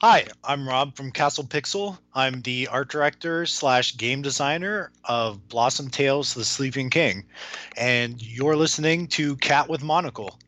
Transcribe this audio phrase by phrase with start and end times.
[0.00, 1.98] Hi, I'm Rob from Castle Pixel.
[2.14, 7.24] I'm the art director slash game designer of Blossom Tales: The Sleeping King,
[7.76, 10.38] and you're listening to Cat with Monocle.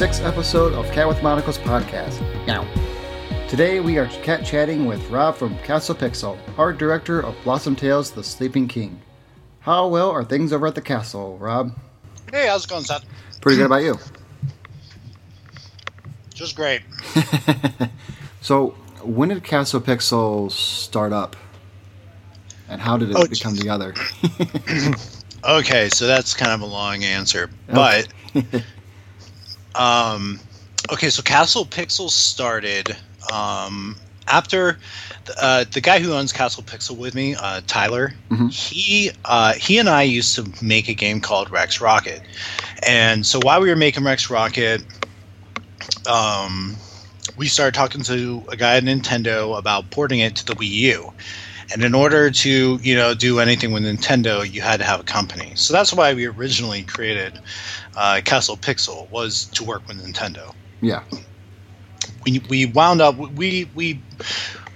[0.00, 2.22] Sixth episode of Cat with Monocle's podcast.
[2.46, 2.66] Now,
[3.48, 8.10] today we are cat chatting with Rob from Castle Pixel, art director of Blossom Tales:
[8.10, 8.98] The Sleeping King.
[9.58, 11.78] How well are things over at the castle, Rob?
[12.32, 13.02] Hey, how's it going, son?
[13.42, 13.98] Pretty good about you.
[16.32, 16.80] Just great.
[18.40, 18.68] so,
[19.02, 21.36] when did Castle Pixel start up,
[22.70, 23.60] and how did it Oh, become geez.
[23.60, 23.92] together?
[25.42, 28.08] Okay, so that's kind of a long answer, but
[29.80, 30.38] um,
[30.92, 32.94] okay, so Castle Pixel started
[33.32, 33.96] um,
[34.28, 34.78] after
[35.40, 38.12] uh, the guy who owns Castle Pixel with me, uh, Tyler.
[38.30, 38.52] Mhm.
[38.52, 42.20] He uh, he and I used to make a game called Rex Rocket,
[42.86, 44.82] and so while we were making Rex Rocket,
[46.06, 46.76] um,
[47.36, 51.12] we started talking to a guy at Nintendo about porting it to the Wii U.
[51.72, 55.04] And in order to, you know, do anything with Nintendo, you had to have a
[55.04, 55.52] company.
[55.54, 57.38] So that's why we originally created
[57.96, 60.54] uh, Castle Pixel was to work with Nintendo.
[60.80, 61.02] yeah.
[62.26, 63.98] We, we wound up we we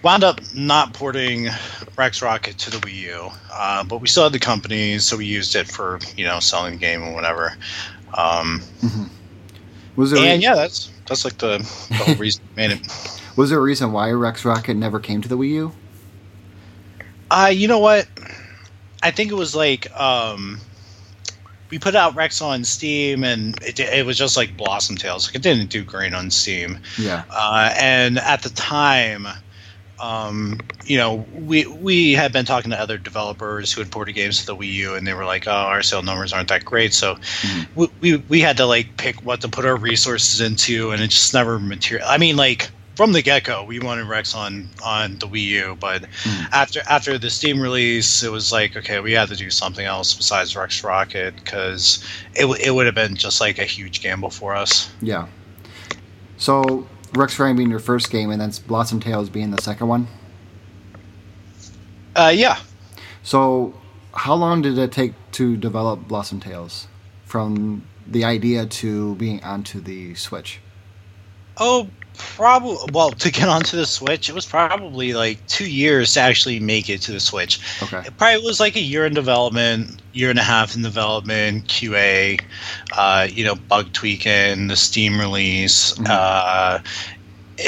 [0.02, 1.48] wound up not porting
[1.96, 5.26] Rex Rocket to the Wii U, uh, but we still had the company, so we
[5.26, 7.54] used it for you know selling the game and whatever.
[8.16, 9.08] Um, Mhm.
[9.96, 13.20] Was there and yeah, that's that's like the, the whole reason we made it.
[13.36, 15.72] was there a reason why Rex Rocket never came to the Wii U?
[17.30, 18.06] Uh, you know what?
[19.02, 20.58] I think it was like um,
[21.74, 25.26] we put out Rex on Steam, and it, it was just like Blossom Tales.
[25.28, 27.24] Like it didn't do great on Steam, Yeah.
[27.30, 29.26] uh, and at the time,
[30.00, 34.38] um, you know, we we had been talking to other developers who had ported games
[34.40, 36.94] to the Wii U, and they were like, "Oh, our sale numbers aren't that great."
[36.94, 37.68] So Mhm.
[37.74, 41.08] we, we we had to like pick what to put our resources into, and it
[41.08, 42.06] just never material.
[42.08, 45.76] I mean, like from the get go, we wanted Rex on on the Wii U,
[45.80, 46.48] but Mhm.
[46.52, 50.14] after after the Steam release, it was like, okay, we had to do something else
[50.14, 52.04] besides Rex Rocket because
[52.34, 54.88] it w- it would have been just like a huge gamble for us.
[55.02, 55.26] Yeah.
[56.36, 60.08] So Rex Rocket being your first game, and then Blossom Tales being the second one.
[62.16, 62.58] Uh, yeah.
[63.22, 63.74] So,
[64.14, 66.86] how long did it take to develop Blossom Tales
[67.24, 70.60] from the idea to being onto the Switch?
[71.56, 72.76] Oh, probably.
[72.92, 76.88] Well, to get onto the Switch, it was probably like two years to actually make
[76.88, 77.60] it to the Switch.
[77.82, 78.02] Okay.
[78.06, 82.40] It probably was like a year in development, year and a half in development, QA,
[82.96, 85.92] uh, you know, bug tweaking, the Steam release.
[85.94, 86.08] Mhm.
[86.08, 86.78] Uh,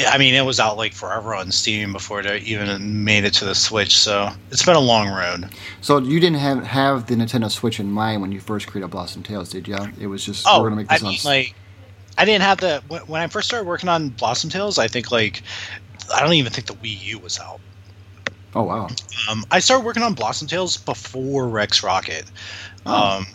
[0.09, 3.45] I mean, it was out like forever on Steam before it even made it to
[3.45, 3.97] the Switch.
[3.97, 5.49] So it's been a long road.
[5.81, 9.23] So you didn't have have the Nintendo Switch in mind when you first created Blossom
[9.23, 9.79] Tales, did you?
[10.01, 11.11] It was just Oh, we're gonna make I this on.
[11.11, 11.55] mean, like,
[12.19, 14.79] I didn't have the when, I first started working on Blossom Tales.
[14.79, 15.43] I think like,
[16.15, 17.61] I don't even think the Wii U was out.
[18.55, 18.89] oh wow.
[19.29, 22.31] Um, I started working on Blossom Tales before Rex Rocket.
[22.87, 23.19] Oh.
[23.19, 23.27] Um,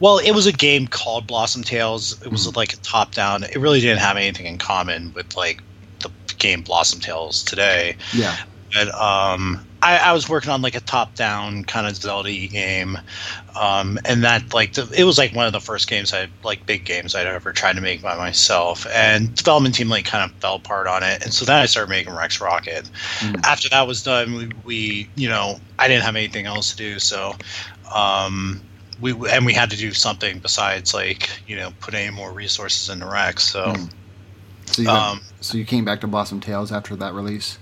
[0.00, 2.12] well, it was a game called Blossom Tales.
[2.24, 2.56] It was Mhm.
[2.56, 3.44] like a top down.
[3.44, 5.62] It really didn't have anything in common with like
[6.00, 7.96] the game Blossom Tales today.
[8.12, 8.36] Yeah.
[8.72, 12.98] But um, I, I was working on like a top down kind of Zelda game,
[13.58, 16.66] um, and that like the, it was like one of the first games I like
[16.66, 18.86] big games I'd ever tried to make by myself.
[18.92, 21.90] And development team like kind of fell apart on it, and so then I started
[21.90, 22.88] making Rex Rocket.
[23.18, 23.44] Mm.
[23.44, 26.98] After that was done, we, we you know I didn't have anything else to do,
[26.98, 27.34] so.
[27.94, 28.60] Um,
[29.00, 32.88] we, and we had to do something besides like you know put any more resources
[32.90, 33.44] into Rex.
[33.44, 33.90] So Mm.
[34.66, 37.58] So you went- um, so you came back to Blossom Tales after that release.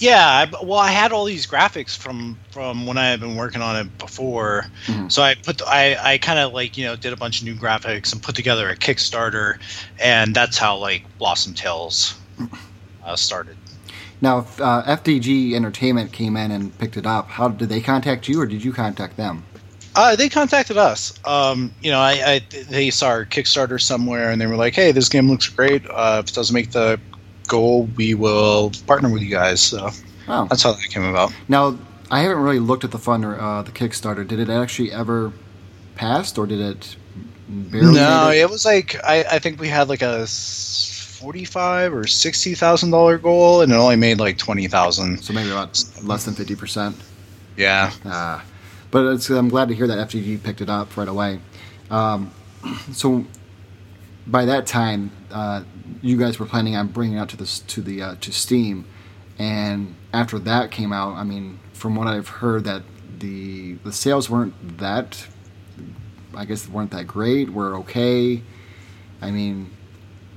[0.00, 3.60] Yeah, I, well, I had all these graphics from from when I had been working
[3.60, 5.12] on it before, Mhm.
[5.12, 7.54] so I put I I kind of like you know did a bunch of new
[7.54, 9.54] graphics and put together a Kickstarter,
[10.00, 12.14] and that's how like Blossom Tales
[13.04, 13.56] uh, started.
[14.22, 17.28] Now, if, uh, FDG Entertainment came in and picked it up.
[17.28, 19.44] How did they contact you, or did you contact them?
[19.96, 21.12] Uh, they contacted us.
[21.26, 24.92] Um, you know, I, I they saw our Kickstarter somewhere, and they were like, "Hey,
[24.92, 25.84] this game looks great.
[25.90, 26.98] Uh, if it doesn't make the
[27.50, 29.90] goal, we will partner with you guys." So
[30.26, 31.32] that's how that came about.
[31.48, 31.76] now
[32.10, 34.26] I haven't really looked at the fund or uh, the Kickstarter.
[34.26, 35.32] Did it actually ever
[35.94, 36.96] pass, or did it
[37.48, 37.94] barely?
[37.94, 38.38] No, it?
[38.38, 43.18] it was like I, I think we had like a forty-five or sixty thousand dollar
[43.18, 45.22] goal, and it only made like twenty thousand.
[45.22, 46.96] So maybe about less than fifty percent.
[47.56, 47.92] Yeah.
[48.04, 48.40] Uh,
[48.90, 51.40] but I'm glad to hear that FDG picked it up right away.
[51.90, 52.32] Um,
[52.92, 53.24] so
[54.26, 55.64] by that time, uh,
[56.02, 58.84] you guys were planning on bringing out to the to the uh, to Steam,
[59.38, 62.82] and after that came out, I mean, from what I've heard, that
[63.18, 65.26] the the sales weren't that,
[66.34, 67.50] I guess, weren't that great.
[67.50, 68.42] Were okay.
[69.22, 69.70] I mean,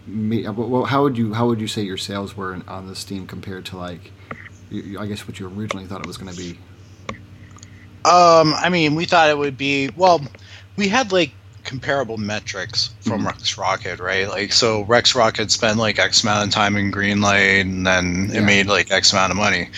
[0.07, 3.65] well, how would you how would you say your sales were on the Steam compared
[3.67, 4.11] to like,
[4.99, 6.59] I guess what you originally thought it was going to be?
[8.05, 10.21] Um, I mean, we thought it would be well.
[10.75, 11.31] We had like
[11.63, 13.27] comparable metrics from mm-hmm.
[13.27, 14.27] Rex Rocket, right?
[14.27, 18.39] Like, so Rex Rocket spent like X amount of time in Greenlight, and then yeah.
[18.39, 19.69] it made like X amount of money.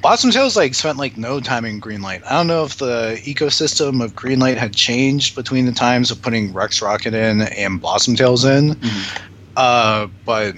[0.00, 2.22] Blossom Tales like spent like no time in Greenlight.
[2.24, 6.52] I don't know if the ecosystem of Greenlight had changed between the times of putting
[6.52, 9.18] Rex Rocket in and Blossom Tales in, mm-hmm.
[9.56, 10.54] uh, but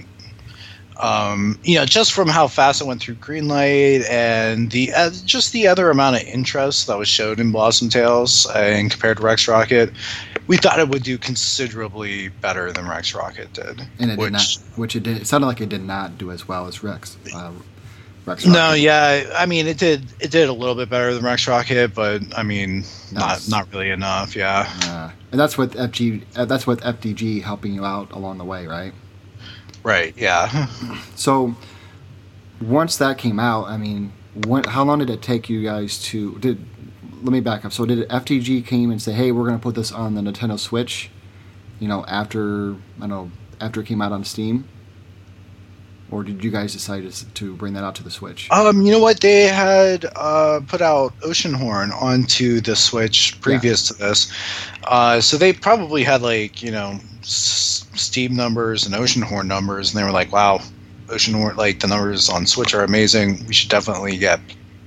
[1.01, 5.51] um, you know, just from how fast it went through Greenlight and the uh, just
[5.51, 9.47] the other amount of interest that was showed in Blossom Tales and compared to Rex
[9.47, 9.91] Rocket,
[10.45, 13.81] we thought it would do considerably better than Rex Rocket did.
[13.99, 14.77] And it which, did not.
[14.77, 15.17] Which it did.
[15.17, 17.17] It sounded like it did not do as well as Rex.
[17.33, 17.51] Uh,
[18.27, 18.53] Rex Rocket.
[18.53, 20.05] No, yeah, I mean it did.
[20.19, 23.89] It did a little bit better than Rex Rocket, but I mean, not not really
[23.89, 24.35] enough.
[24.35, 24.71] Yeah.
[24.83, 26.23] Uh, and that's with FG.
[26.35, 28.93] Uh, that's with FDG helping you out along the way, right?
[29.83, 30.13] Right.
[30.17, 30.67] Yeah.
[31.15, 31.55] So
[32.59, 34.11] once that came out, I mean,
[34.47, 36.65] when, how long did it take you guys to did?
[37.21, 37.73] Let me back up.
[37.73, 40.57] So did FDG came and say, "Hey, we're going to put this on the Nintendo
[40.57, 41.11] Switch"?
[41.79, 44.67] You know, after I don't know, after it came out on Steam
[46.11, 48.51] or did you guys decide to bring that out to the Switch?
[48.51, 49.21] Um, you know what?
[49.21, 53.95] They had uh, put out Oceanhorn onto the Switch previous yeah.
[53.95, 54.33] to this,
[54.83, 59.99] uh, so they probably had like you know S- Steam numbers and Oceanhorn numbers, and
[59.99, 60.59] they were like, "Wow,
[61.07, 61.55] Oceanhorn!
[61.55, 63.45] Like the numbers on Switch are amazing.
[63.47, 64.39] We should definitely get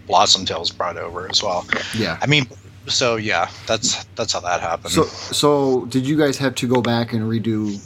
[0.07, 1.67] Blossom Tales brought over as well."
[1.97, 2.47] Yeah, I mean.
[2.87, 4.93] So yeah, that's that's how that happened.
[4.93, 7.81] So, so did you guys have to go back and redo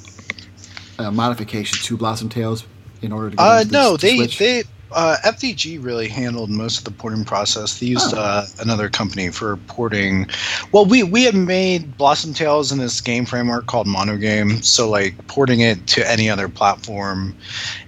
[0.99, 2.64] uh, modifications to Blossom Tales
[3.02, 4.38] in order to get uh, no they switch?
[4.38, 7.78] they uh, FDG really handled most of the porting process.
[7.78, 8.20] They used oh.
[8.20, 10.28] uh, another company for porting.
[10.72, 15.26] Well, we we had made Blossom Tales in this game framework called Monogame, so like
[15.26, 17.36] porting it to any other platform,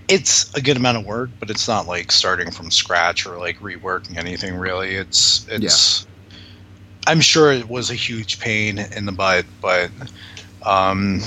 [0.09, 3.59] it's a good amount of work, but it's not like starting from scratch or like
[3.61, 4.97] reworking anything really.
[4.97, 6.03] It's it's.
[6.03, 6.07] Yeah.
[7.07, 9.91] I'm sure it was a huge pain in the butt, but
[10.65, 11.23] um,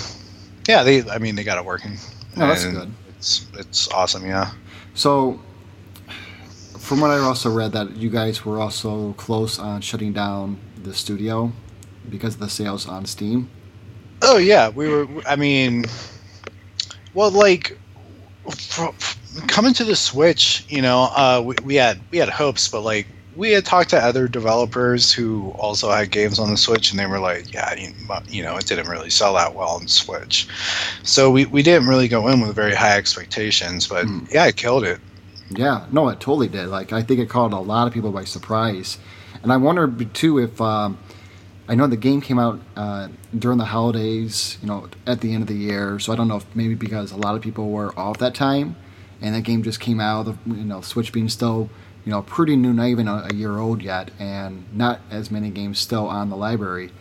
[0.68, 1.10] yeah, they.
[1.10, 1.98] I mean, they got it working.
[2.38, 2.92] Oh, that's and, good
[3.24, 4.26] it's it's awesome.
[4.26, 4.52] Yeah.
[4.96, 5.40] So,
[6.78, 10.94] from what I also read, that you guys were also close on shutting down the
[10.94, 11.54] studio
[12.10, 13.50] because of the sales on Steam.
[14.22, 15.08] Oh yeah, we were.
[15.26, 15.86] I mean,
[17.14, 17.78] well, like
[19.48, 23.08] coming to the Switch, you know, uh, we, we had we had hopes, but like
[23.36, 27.06] we had talked to other developers who also had games on the Switch, and they
[27.06, 27.74] were like, "Yeah,
[28.28, 30.48] you know, it didn't really sell that well on Switch."
[31.04, 34.32] So we, we didn't really go in with very high expectations, but mm.
[34.32, 35.00] yeah, it killed it.
[35.50, 36.68] Yeah, no, it totally did.
[36.68, 38.98] Like I think it caught a lot of people by surprise,
[39.42, 40.98] and I wonder too if um,
[41.68, 43.08] I know the game came out uh,
[43.38, 45.98] during the holidays, you know, at the end of the year.
[46.00, 48.76] So I don't know if maybe because a lot of people were off that time,
[49.22, 50.28] and that game just came out.
[50.28, 51.70] Of, you know, Switch being still
[52.06, 55.50] you know, pretty new, not even a, a, year old yet, and not as many
[55.50, 56.92] games still on the library.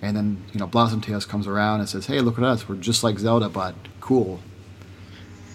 [0.00, 2.68] And then, you know, Blossom Tales comes around and says, hey, look at us.
[2.68, 4.40] We're just like Zelda, but cool.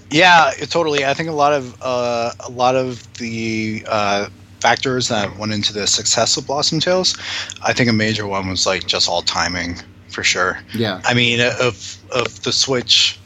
[0.10, 1.06] Yeah, totally.
[1.06, 4.30] I think a lot of uh, a lot of the uh,
[4.62, 7.18] factors that went into the success of Blossom Tales,
[7.62, 9.76] I think a major one was like just all timing
[10.10, 10.60] for sure.
[10.74, 11.02] Yeah.
[11.04, 13.20] I mean, if if the Switch,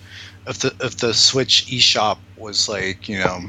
[0.47, 3.41] if the if the Switch eShop was like you know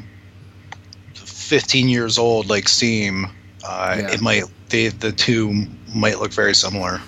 [1.52, 3.26] 15 years old like Steam,
[3.62, 4.10] uh, yeah.
[4.10, 6.98] it might they, the two might look very similar.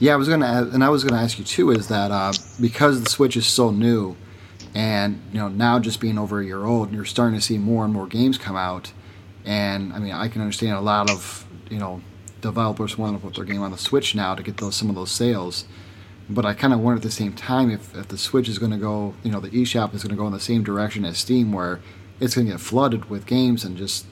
[0.00, 1.70] Yeah, I was gonna, and I was gonna ask you too.
[1.72, 4.16] Is that uh, because the Switch is so new,
[4.74, 7.58] and you know now just being over a year old, and you're starting to see
[7.58, 8.94] more and more games come out,
[9.44, 12.00] and I mean I can understand a lot of you know
[12.40, 14.94] developers want to put their game on the Switch now to get those some of
[14.94, 15.66] those sales.
[16.30, 18.72] But I kind of wonder at the same time if, if the Switch is going
[18.72, 21.18] to go, you know, the eShop is going to go in the same direction as
[21.18, 21.80] Steam, where
[22.22, 24.06] it's going to get flooded with games and just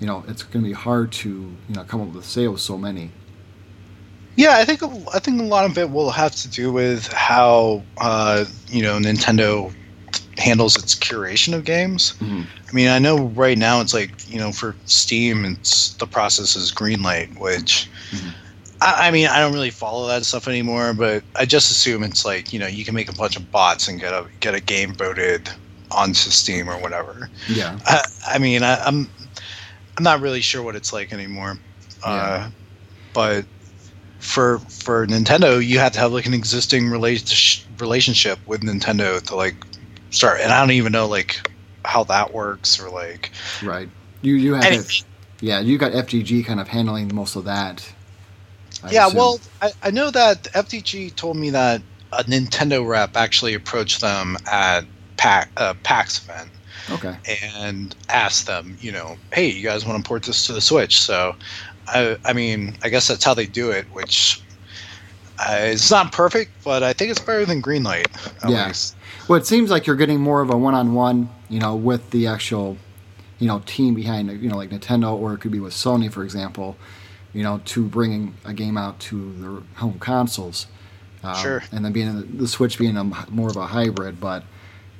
[0.00, 2.76] you know it's going to be hard to you know come up with sales so
[2.76, 3.10] many
[4.36, 4.82] yeah i think
[5.14, 8.98] i think a lot of it will have to do with how uh, you know
[8.98, 9.72] nintendo
[10.36, 12.42] handles its curation of games mm-hmm.
[12.68, 16.56] i mean i know right now it's like you know for steam it's the process
[16.56, 18.30] is greenlight which mm-hmm.
[18.82, 22.24] I, I mean i don't really follow that stuff anymore but i just assume it's
[22.24, 24.60] like you know you can make a bunch of bots and get a get a
[24.60, 25.48] game voted
[25.90, 27.28] onto Steam or whatever.
[27.48, 27.78] Yeah.
[27.86, 29.08] I, I mean, I, I'm
[29.96, 31.58] I'm not really sure what it's like anymore.
[32.04, 32.50] Uh,
[33.12, 33.44] but
[34.18, 39.36] for for Nintendo, you have to have like an existing rela- relationship with Nintendo to
[39.36, 39.54] like
[40.10, 40.40] start.
[40.40, 41.50] And I don't even know like
[41.84, 43.30] how that works or like
[43.62, 43.88] Right.
[44.22, 45.04] You you have F-
[45.40, 47.88] yeah you got FGG kind of handling most of that.
[48.82, 49.06] I yeah.
[49.06, 49.18] assume.
[49.18, 54.36] Well, I, I know that FDG told me that a Nintendo rep actually approached them
[54.50, 54.84] at
[55.24, 56.50] PAX, uh, PAX event.
[56.90, 57.16] Okay.
[57.54, 61.00] and ask them, you know, hey, you guys want to port this to the Switch?
[61.00, 61.34] So,
[61.86, 64.42] I, I mean, I guess that's how they do it, which
[65.38, 68.04] uh, it's not perfect, but I think it's better than Greenlight.
[68.44, 68.72] At Yeah.
[69.26, 72.76] Well, it seems like you're getting more of a one-on-one, you know, with the actual,
[73.38, 76.22] you know, team behind, you know, like Nintendo, or it could be with Sony, for
[76.22, 76.76] example,
[77.32, 80.66] you know, to bringing a game out to their home consoles.
[81.22, 81.62] Um, Sure.
[81.72, 84.44] And then being the, the Switch being a, more of a hybrid, but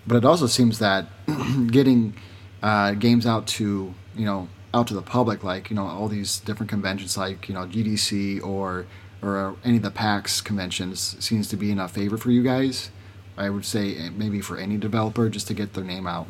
[0.06, 1.06] but it also seems that
[1.70, 2.14] getting
[2.62, 6.38] uh, games out to you know out to the public, like you know all these
[6.40, 8.87] different conventions, like you know GDC or
[9.23, 12.90] or any of the PAX conventions, seems to be in a favor for you guys.
[13.37, 16.28] I would say eh, maybe for any developer just to get their name out.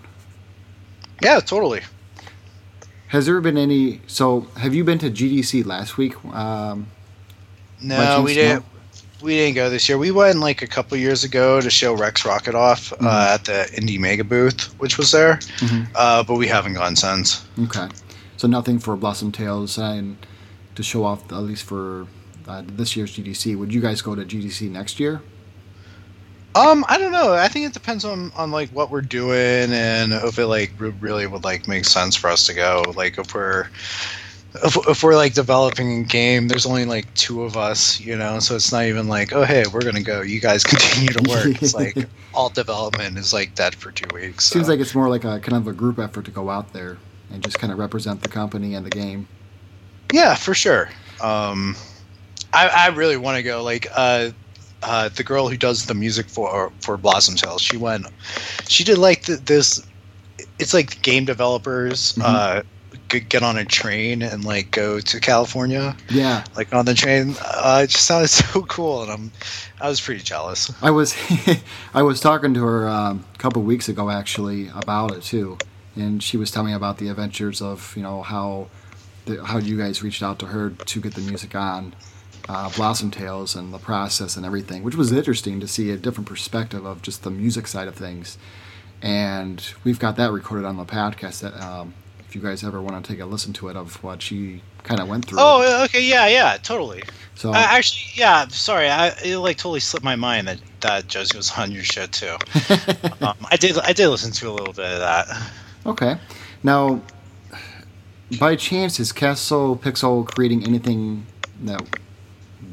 [1.20, 1.82] Yeah, totally.
[3.08, 4.00] Has there been any?
[4.06, 6.22] So have you been to GDC last week?
[6.26, 6.88] Um,
[7.80, 8.64] No, we didn't.
[9.24, 9.96] We didn't go this year.
[9.96, 13.06] We went like a couple years ago to show Rex Rocket off Mhm.
[13.06, 15.88] uh, at the Indie Megabooth, which was there, Mhm.
[15.94, 17.40] uh, but we haven't gone since.
[17.64, 17.88] Okay,
[18.36, 20.18] so nothing for Blossom Tales and
[20.74, 22.06] to show off at least for
[22.46, 23.56] uh, this year's GDC.
[23.56, 25.22] Would you guys go to GDC next year?
[26.54, 27.32] Um, I don't know.
[27.32, 30.92] I think it depends on on like what we're doing and if it like re-
[31.00, 32.84] really would like make sense for us to go.
[32.94, 33.68] Like if we're
[34.62, 38.38] if, if we're like developing a game, there's only like two of us, you know,
[38.38, 40.20] so it's not even like, oh hey, we're gonna go.
[40.20, 41.62] You guys continue to work.
[41.62, 41.96] It's like
[42.32, 44.44] all development is like dead for two weeks.
[44.44, 44.54] so.
[44.54, 46.98] Seems like it's more like a kind of a group effort to go out there
[47.32, 49.26] and just kind of represent the company and the game.
[50.12, 50.88] Yeah, for sure.
[51.20, 51.74] Um,
[52.52, 53.62] I, I really want to go.
[53.62, 54.30] Like, uh,
[54.82, 58.06] uh, the girl who does the music for for Blossom Tales, she went.
[58.68, 59.84] She did like th this.
[60.58, 62.22] It's like game developers Mhm.
[62.24, 62.62] uh,
[63.08, 67.34] get on a train and like go to California, Yeah, like on the train.
[67.40, 69.32] Uh, it just sounded so cool, and I'm
[69.80, 70.72] I was pretty jealous.
[70.82, 71.14] I was
[71.94, 75.58] I was talking to her um, a couple weeks ago actually about it too,
[75.96, 78.68] and she was telling me about the adventures of you know how
[79.26, 81.94] the, how you guys reached out to her to get the music on
[82.48, 86.28] uh, Blossom Tales and the process and everything, which was interesting to see a different
[86.28, 88.38] perspective of just the music side of things.
[89.02, 91.40] And we've got that recorded on the podcast.
[91.40, 91.94] That um,
[92.34, 95.00] if you guys ever want to take a listen to it of what she kind
[95.00, 95.38] of went through.
[95.40, 97.04] Oh, okay, yeah, yeah, totally.
[97.36, 98.48] so Uh, actually, yeah.
[98.48, 102.06] Sorry, I it like totally slipped my mind that that Josie was on your show
[102.06, 102.36] too.
[103.20, 105.52] um, I did I did listen to a little bit of that.
[105.86, 106.16] Okay.
[106.64, 107.02] Now,
[108.40, 111.26] by chance, is Castle Pixel creating anything
[111.62, 111.82] that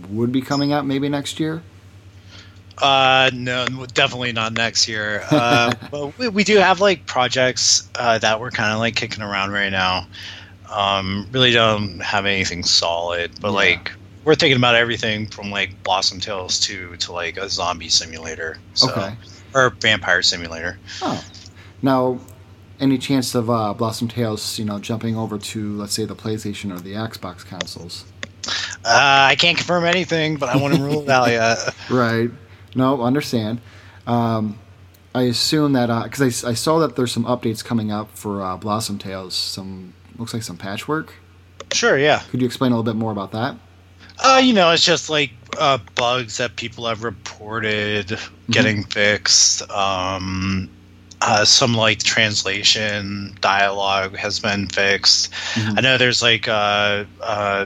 [0.10, 1.62] would be coming out maybe next year?
[2.82, 5.24] Uh, no, definitely not next year.
[5.30, 9.24] Uh, but we, we do have like projects uh, that we're kind of like kicking
[9.24, 10.08] around right now.
[10.70, 13.54] Um, really don't have anything solid, but Yeah.
[13.56, 13.92] like
[14.24, 18.90] we're thinking about everything from like Blossom Tales to to like a zombie simulator, so,
[18.92, 19.16] Okay.
[19.54, 20.80] or vampire simulator.
[21.02, 21.24] Oh.
[21.82, 22.20] Now,
[22.80, 26.74] any chance of uh, Blossom Tales, you know, jumping over to, let's say, the PlayStation
[26.76, 28.06] or the Xbox consoles?
[28.84, 31.58] Uh, I can't confirm anything, but I want to rule it out yet.
[31.90, 32.30] Right.
[32.76, 33.62] No, understand.
[34.08, 34.60] Um,
[35.14, 38.58] I assume that because I, I saw that there's some updates coming up for uh,
[38.58, 39.36] Blossom Tales.
[39.36, 41.14] Some looks like some patchwork.
[41.74, 42.20] Sure, yeah.
[42.30, 43.56] Could you explain a little bit more about that?
[44.24, 48.18] Uh, you know, it's just like uh, bugs that people have reported
[48.50, 49.70] getting fixed.
[49.72, 50.70] Um,
[51.22, 55.32] uh, some like translation dialogue has been fixed.
[55.54, 55.78] Mhm.
[55.78, 57.66] I know there's like uh, uh,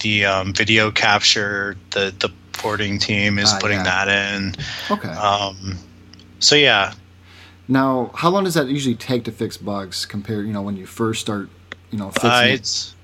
[0.00, 1.76] the um, video capture.
[1.90, 4.04] The the porting team is Ah, putting yeah.
[4.04, 4.54] that in.
[4.90, 5.08] Okay.
[5.08, 5.78] Um,
[6.40, 6.92] so yeah,
[7.68, 10.86] Now, how long does that usually take to fix bugs compared, you know, when you
[10.86, 11.48] first start,
[11.90, 12.52] you know, fixing uh, it?
[12.54, 12.94] it's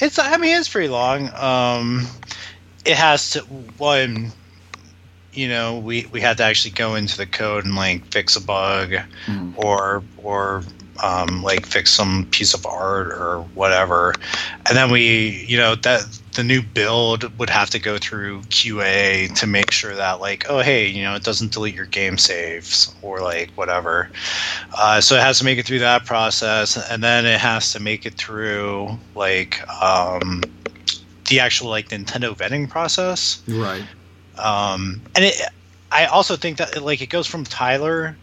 [0.00, 0.18] it's.
[0.18, 1.28] I mean, it's pretty long.
[1.34, 2.06] Um,
[2.84, 3.40] it has to
[3.78, 4.32] one.
[5.32, 8.40] You know, we we had to actually go into the code and like fix a
[8.40, 8.92] bug,
[9.26, 9.52] Mhm.
[9.56, 10.62] or or
[11.02, 14.14] um, like fix some piece of art or whatever,
[14.66, 16.02] and then we, you know, that
[16.34, 20.60] the new build would have to go through QA to make sure that like, oh
[20.60, 24.10] hey, you know, it doesn't delete your game saves or like whatever.
[24.76, 27.80] Uh, so it has to make it through that process, and then it has to
[27.80, 30.42] make it through like um,
[31.28, 33.42] the actual like Nintendo vetting process.
[33.48, 33.84] Right.
[34.38, 35.40] Um, and it,
[35.92, 38.16] I also think that like it goes from Tyler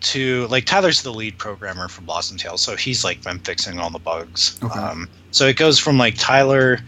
[0.00, 3.90] to like Tyler's the lead programmer for Blossom Tales, so he's like been fixing all
[3.90, 4.58] the bugs.
[4.62, 4.78] Okay.
[4.78, 6.78] Um, so it goes from like Tyler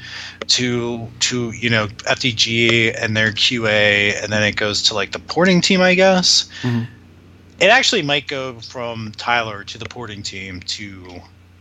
[0.48, 5.18] to to you know FDG and their QA, and then it goes to like the
[5.18, 6.48] porting team, I guess.
[6.62, 6.86] Mhm.
[7.60, 11.20] It actually might go from Tyler to the porting team to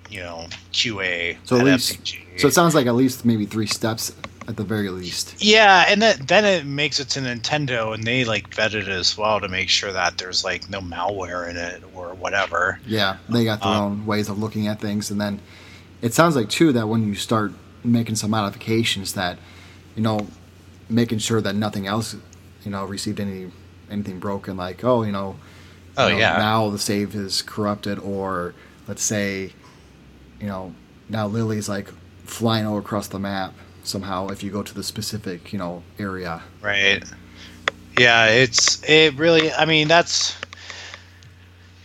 [0.10, 2.40] you know QA So at at least- FDG.
[2.40, 4.14] So it sounds like at least maybe three steps
[4.50, 5.36] at the very least.
[5.38, 9.16] Yeah, and then then it makes it to Nintendo, and they like vet it as
[9.16, 12.80] well to make sure that there's like no malware in it or whatever.
[12.86, 15.40] Yeah, they got their Um, own ways of looking at things, and then
[16.02, 17.54] it sounds like too that when you start
[17.84, 19.38] making some modifications, that
[19.96, 20.28] you know,
[20.90, 22.16] making sure that nothing else,
[22.66, 23.52] you know, received any
[23.92, 25.36] anything broken, like oh, you know,
[25.96, 28.56] Oh you know, yeah, now the save is corrupted, or
[28.88, 29.54] let's say,
[30.42, 30.74] you know,
[31.08, 31.90] now Lily's like
[32.26, 33.54] flying all across the map
[33.84, 36.42] somehow if you go to the specific, you know, area.
[36.62, 37.04] right.
[37.98, 39.52] Yeah, it's it really.
[39.52, 40.38] I mean, that's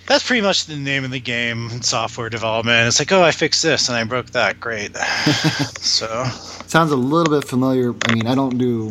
[0.07, 2.87] that's pretty much the name of the game in software development.
[2.87, 4.61] It's like, oh, I fixed this and I broke that.
[4.61, 4.97] Great.
[5.81, 6.25] so
[6.67, 7.95] Sounds a little bit familiar.
[8.05, 8.91] I mean, I don't do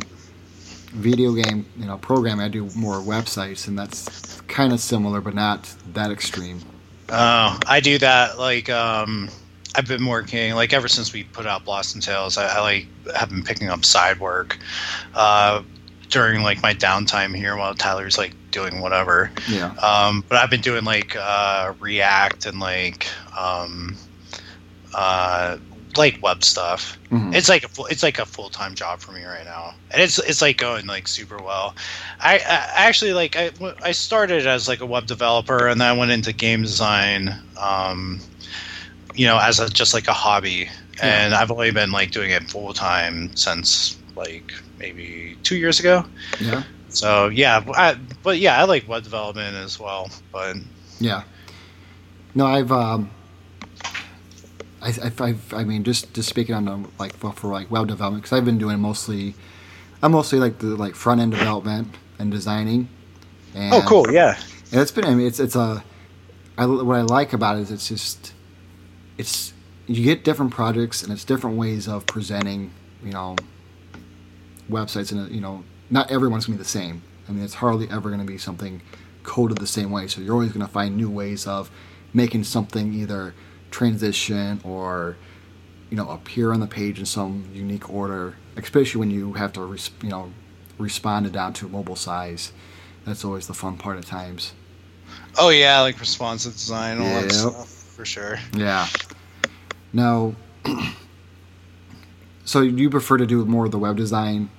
[0.93, 2.45] video game, you know, programming.
[2.45, 6.61] I do more websites, and that's kind of similar, but not that extreme.
[7.09, 8.39] Oh, I do that.
[8.39, 9.27] Like, um,
[9.75, 12.37] I've been working like ever since we put out Blossom Tales.
[12.37, 14.59] I, I like have been picking up side work
[15.15, 15.63] uh,
[16.09, 19.31] during like my downtime here while Tyler's like doing whatever.
[19.49, 19.73] Yeah.
[19.81, 23.97] Um, but I've been doing like uh, React and like um,
[24.93, 25.57] uh,
[25.97, 26.99] like web stuff.
[27.09, 27.33] Mhm.
[27.35, 30.01] It's like a full, it's like a full time job for me right now, and
[30.01, 31.75] it's it's like going like super well.
[32.19, 33.51] I, I actually like I,
[33.81, 37.35] I started as like a web developer, and then I went into game design.
[37.59, 38.19] Um,
[39.13, 40.69] you know, as a just like a hobby,
[41.01, 46.05] and I've only been like doing it full time since like maybe two years ago.
[46.39, 46.63] Yeah.
[46.89, 50.09] So yeah, I, but yeah, I like web development as well.
[50.31, 50.57] But
[50.99, 51.23] Yeah.
[52.35, 53.11] No, I've um,
[54.81, 57.87] I, I, I've, I mean, just just speaking on the, like for, for like web
[57.87, 59.35] development, because I've been doing mostly,
[60.01, 62.89] I'm mostly like the like front end development and designing.
[63.55, 64.37] And, oh, cool, yeah,
[64.71, 65.83] And it's been, I mean, it's it's a,
[66.57, 68.32] I, what I like about it is it's just,
[69.17, 69.53] it's
[69.87, 72.71] you get different projects and it's different ways of presenting,
[73.03, 73.35] you know,
[74.69, 77.01] websites and you know, not everyone's gonna be the same.
[77.27, 78.81] I mean, it's hardly ever gonna be something
[79.23, 80.07] coded the same way.
[80.07, 81.69] So you're always gonna find new ways of
[82.13, 83.33] making something either
[83.71, 85.17] transition or
[85.89, 89.61] you know appear on the page in some unique order, especially when you have to
[89.61, 90.31] res- you know
[90.77, 92.51] respond it down to mobile size.
[93.05, 94.53] That's always the fun part at times.
[95.37, 97.23] oh yeah, like responsive design, all Yep.
[97.23, 98.39] that stuff for sure.
[98.55, 98.87] Yeah.
[99.93, 100.33] Now,
[102.45, 104.49] so you prefer to do more of the web design,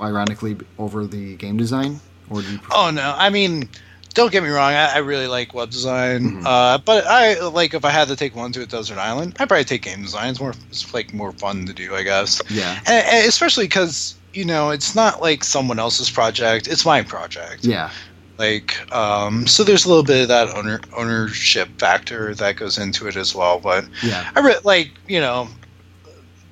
[0.00, 2.00] ironically, over the game design,
[2.30, 2.58] or do you?
[2.58, 3.68] Prefer, Oh no, I mean,
[4.14, 6.20] don't get me wrong, I, I really like web design.
[6.42, 6.42] Mhm.
[6.46, 9.48] Uh, but I like if I had to take one to a desert island, I'd
[9.48, 10.30] probably take game design.
[10.30, 12.40] It's more, it's like more fun to do, I guess.
[12.50, 12.78] yeah.
[12.86, 17.64] and, and especially because you know it's not like someone else's project it's my project
[17.64, 17.90] Yeah.
[18.38, 23.06] Like um, so there's a little bit of that owner ownership factor that goes into
[23.08, 24.30] it as well but Yeah.
[24.36, 25.48] i re- like you know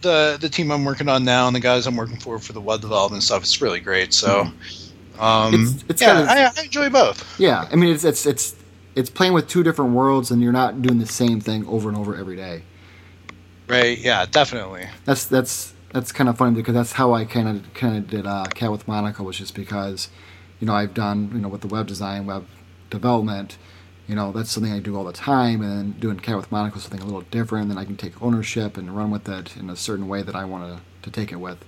[0.00, 2.60] the the team i'm working on now and the guys i'm working for for the
[2.60, 4.50] web development stuff it's really great so
[5.18, 7.68] um It's- it's yeah kind of- I, I enjoy both Yeah.
[7.70, 8.54] I mean, it's it's it's
[8.96, 11.98] it's playing with two different worlds, and you're not doing the same thing over and
[11.98, 12.62] over every day.
[13.68, 17.74] right yeah definitely That's that's that's kind of funny because that's how I kind of
[17.74, 20.08] kind of did uh, Cat with Monocle was just because,
[20.64, 22.46] you know, I've done you know with the web design, web
[22.88, 23.58] development,
[24.08, 26.78] you know, that's something I do all the time, and then doing Cat with Monocle
[26.78, 27.64] is something a little different.
[27.64, 30.34] And then I can take ownership and run with it in a certain way that
[30.34, 31.58] I want to to take it with.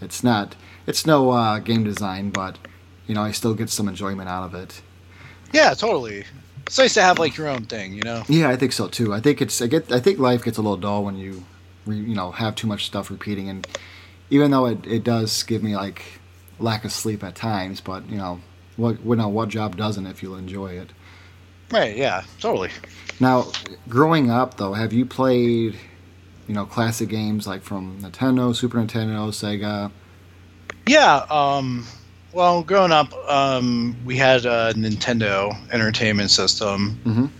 [0.00, 0.54] It's not
[0.86, 2.58] it's no uh, game design, but
[3.08, 4.82] you know I still get some enjoyment out of it.
[5.52, 6.24] yeah totally
[6.64, 9.12] it's nice to have like your own thing you know Yeah, I think so too.
[9.12, 11.42] I think it's I get I think life gets a little dull when you
[11.86, 13.66] re, you know have too much stuff repeating and
[14.30, 16.02] even though it, it does give me like
[16.58, 18.40] lack of sleep at times, but you know
[18.76, 20.90] what what know what job doesn't if you enjoy it.
[21.70, 22.70] right yeah totally
[23.20, 23.46] Now,
[23.88, 25.76] growing up though, have you played
[26.46, 29.90] you know classic games like from Nintendo, Super Nintendo, Sega?
[30.86, 31.26] Yeah.
[31.30, 31.84] Um,
[32.32, 37.30] well, growing up, um, we had a Nintendo Entertainment System, Mhm.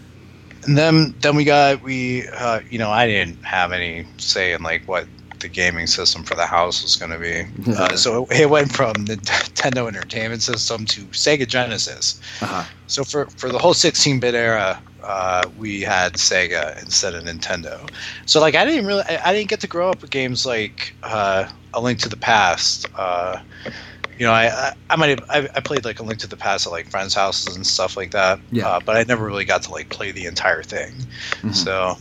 [0.66, 4.62] and then then we got we uh, you know I didn't have any say in
[4.62, 5.06] like what
[5.40, 7.44] the gaming system for the house was going to be.
[7.78, 12.20] Uh, so it, it went from the Nintendo Entertainment System to Sega Genesis.
[12.40, 12.64] Uh-huh.
[12.86, 17.88] So for for the whole 16-bit era, uh, we had Sega instead of Nintendo.
[18.26, 20.94] So like I didn't really I, I didn't get to grow up with games like
[21.02, 22.86] uh, A Link to the Past.
[22.96, 23.40] Uh,
[24.18, 26.36] you know, I I, I might have I, I played like a Link to the
[26.36, 28.40] Past at like friends' houses and stuff like that.
[28.50, 28.66] Yeah.
[28.66, 30.92] Uh, but I never really got to like play the entire thing.
[31.42, 31.54] Mhm.
[31.54, 31.96] So,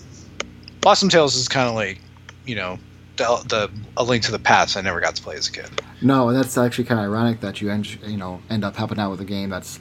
[0.82, 2.00] Blossom Tales is kind of like,
[2.46, 2.80] you know,
[3.18, 4.78] the, the a Link to the Past.
[4.78, 5.70] I never got to play as a kid.
[6.02, 9.00] No, and that's actually kind of ironic that you end, you know end up helping
[9.00, 9.80] out with a game that's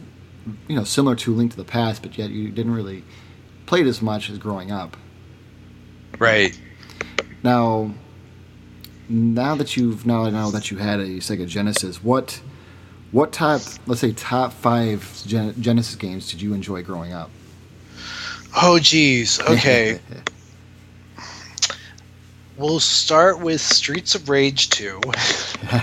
[0.69, 3.05] you know similar to Link to the Past, but yet you didn't really
[3.67, 4.97] play it as much as growing up.
[6.19, 6.59] Right.
[7.43, 7.93] Now,
[9.09, 12.41] now that you've now that you had a Sega Genesis, what
[13.13, 17.31] what top let's say top five Gen- Genesis games did you enjoy growing up?
[18.59, 19.41] Oh, geez.
[19.41, 20.01] Okay.
[22.57, 25.01] we'll start with Streets of Rage 2.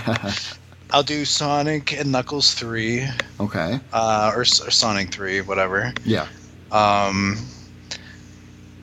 [0.90, 3.06] I'll do Sonic and Knuckles 3,
[3.40, 3.80] okay.
[3.92, 5.92] uh, or, or Sonic 3, whatever.
[6.04, 6.28] Yeah.
[6.70, 7.38] Um,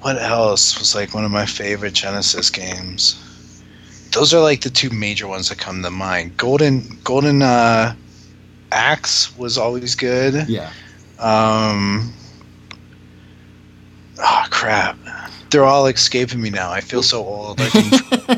[0.02, 3.18] what else was like one of my favorite Genesis games?
[4.12, 6.36] Those are like the two major ones that come to mind.
[6.36, 7.96] Golden Golden uh,
[8.72, 10.50] Axe was always good.
[10.50, 10.72] Yeah.
[11.20, 12.12] Um,
[14.20, 14.98] oh crap!
[15.52, 16.72] They're all escaping me now.
[16.72, 17.60] I feel so old.
[17.62, 17.64] I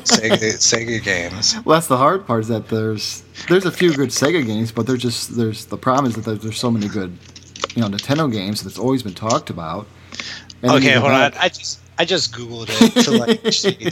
[0.03, 1.55] Sega Sega games.
[1.63, 4.87] Well, that's the hard part is that there's there's a few good Sega games, but
[4.87, 7.15] there's just there's the problem is that there's, there's so many good
[7.75, 9.87] you know Nintendo games that's always been talked about.
[10.63, 11.33] And okay, hold on.
[11.39, 13.53] I just I just googled it to like.
[13.53, 13.91] see.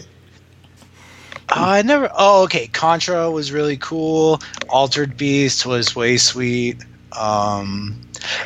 [1.53, 2.09] Oh, I never.
[2.17, 2.67] Oh, okay.
[2.67, 4.39] Contra was really cool.
[4.69, 6.83] Altered Beast was way sweet.
[7.11, 7.99] Um,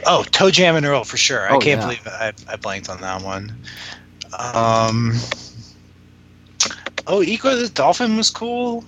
[0.07, 1.47] oh, ToeJam and Earl for sure.
[1.47, 1.85] I Oh, can't yeah.
[1.85, 3.55] believe I, I blanked on that one.
[4.39, 5.13] Um,
[7.08, 8.84] oh, Ecco the Dolphin was cool.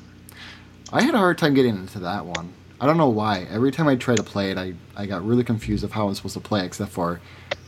[0.92, 2.54] I had a hard time getting into that one.
[2.80, 3.48] I don't know why.
[3.50, 6.10] Every time I tried to play it, I, I got really confused of how I
[6.10, 7.20] was supposed to play, except for,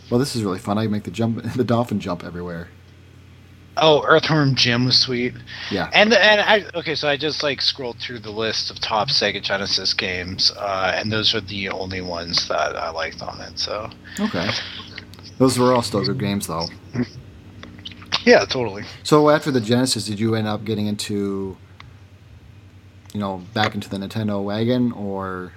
[0.09, 0.77] well, this is really fun.
[0.77, 2.69] I make the jump, the dolphin jump everywhere.
[3.81, 5.33] Oh, Earthworm Jim was sweet.
[5.71, 5.89] Yeah.
[5.93, 9.41] And and I okay, so I just like scrolled through the list of top Sega
[9.41, 13.57] Genesis games, uh, and those are the only ones that I liked on it.
[13.57, 13.89] So
[14.19, 14.49] Okay.
[15.37, 16.67] Those were all still good games, though.
[18.29, 18.83] Yeah, totally.
[19.03, 21.57] So after the Genesis, did you end up getting into,
[23.13, 25.51] you know, back into the Nintendo wagon, or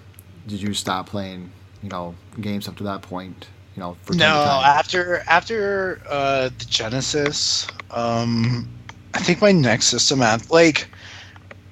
[0.46, 1.50] did you stop playing,
[1.82, 3.48] you know, games up to that point?
[3.76, 8.68] You know, for No, after after uh, the Genesis, um,
[9.14, 10.88] I think my next system like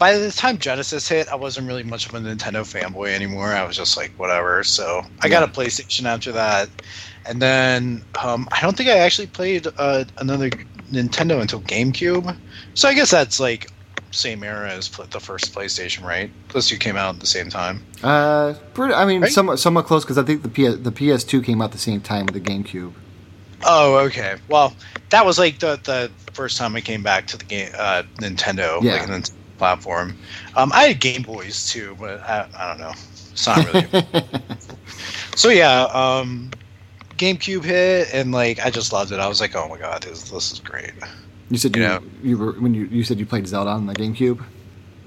[0.01, 3.49] by the time Genesis hit, I wasn't really much of a Nintendo fanboy anymore.
[3.49, 4.65] I was just like whatever.
[4.65, 6.71] So I got a PlayStation after that,
[7.27, 10.49] and then um, I don't think I actually played uh, another
[10.91, 12.35] Nintendo until GameCube.
[12.75, 13.71] So I guess that's like
[14.11, 16.31] same era as the first PlayStation, right?
[16.49, 17.85] Those two came out at the same time.
[18.03, 19.31] Uh, pretty, I mean, Right?
[19.31, 22.25] somewhat somewhat close because I think the PS, the PS2 came out the same time
[22.27, 22.95] with the GameCube.
[23.65, 24.37] Oh, okay.
[24.49, 24.75] Well,
[25.11, 28.83] that was like the the first time I came back to the game uh, Nintendo,
[28.83, 28.93] Yeah.
[28.95, 30.17] like Nintendo platform.
[30.57, 32.93] Um, I had Game Boys too, but I, I don't know.
[33.31, 33.87] It's not really.
[35.37, 36.51] so yeah, um,
[37.19, 39.21] GameCube hit, and like I just loved it.
[39.21, 40.93] I was like, oh my god, this this is great.
[41.51, 41.99] you said you, Yeah.
[42.23, 44.43] you were when you you said you played Zelda on the GameCube.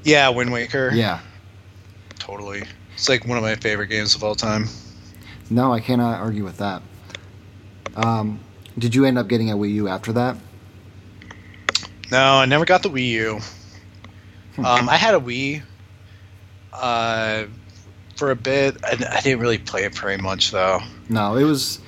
[0.03, 0.91] Yeah, Wind Waker.
[0.93, 1.19] Yeah.
[2.19, 2.63] totally.
[2.93, 4.67] It's like one of my favorite games of all time.
[5.49, 6.83] No, I cannot argue with that.
[7.95, 8.39] Um,
[8.77, 10.37] did you end up getting a Wii U after that?
[12.11, 13.39] No, I never got the Wii U.
[14.55, 14.65] Hmm.
[14.65, 15.63] Um, I had a Wii
[16.73, 17.45] uh,
[18.15, 18.77] for a bit.
[18.83, 20.79] I, I didn't really play it very much though.
[21.09, 21.79] No, it was.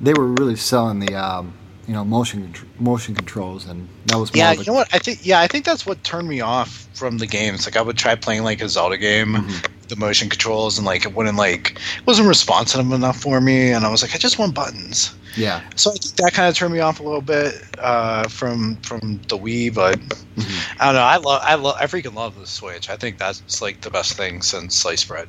[0.00, 1.52] They were really selling the um,
[1.86, 4.88] you know motion motion controls, and that was more Yeah, you know what?
[4.92, 7.66] I think yeah, I think that's what turned me off from the games.
[7.66, 9.66] Like I would try playing like a Zelda game, Mhm.
[9.88, 13.84] The motion controls, and like it wouldn't like it wasn't responsive enough for me, and
[13.84, 15.14] I was like, I just want buttons.
[15.36, 15.60] Yeah.
[15.76, 19.20] So I think that kind of turned me off a little bit uh, from from
[19.28, 20.76] the Wii, but Mhm.
[20.80, 21.00] I don't know.
[21.02, 22.88] I love I love I freaking love the Switch.
[22.90, 25.28] I think that's like the best thing since sliced bread.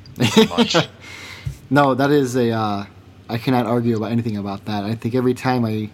[0.50, 0.76] much.
[1.70, 2.52] no, that is a.
[2.52, 2.86] Uh,
[3.28, 4.84] I cannot argue about anything about that.
[4.84, 5.90] I think every time I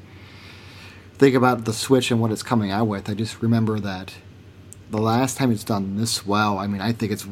[1.18, 4.14] think about the Switch and what it's coming out with, I just remember that
[4.92, 6.58] the last time it's done this well.
[6.58, 7.28] I mean, I think it's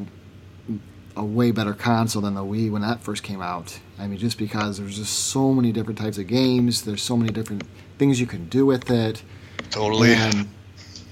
[1.16, 3.80] a way better console than the Wii when that first came out.
[4.00, 7.32] I mean, just because there's just so many different types of games, there's so many
[7.32, 7.64] different
[7.98, 9.24] things you can do with it.
[9.70, 10.14] totally.
[10.14, 10.50] And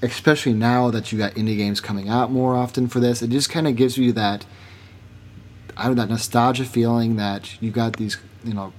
[0.02, 3.50] especially now that you got indie games coming out more often for this, it just
[3.50, 4.44] kind of gives you that
[5.76, 8.72] I don't know, that nostalgia feeling that you got these, you know,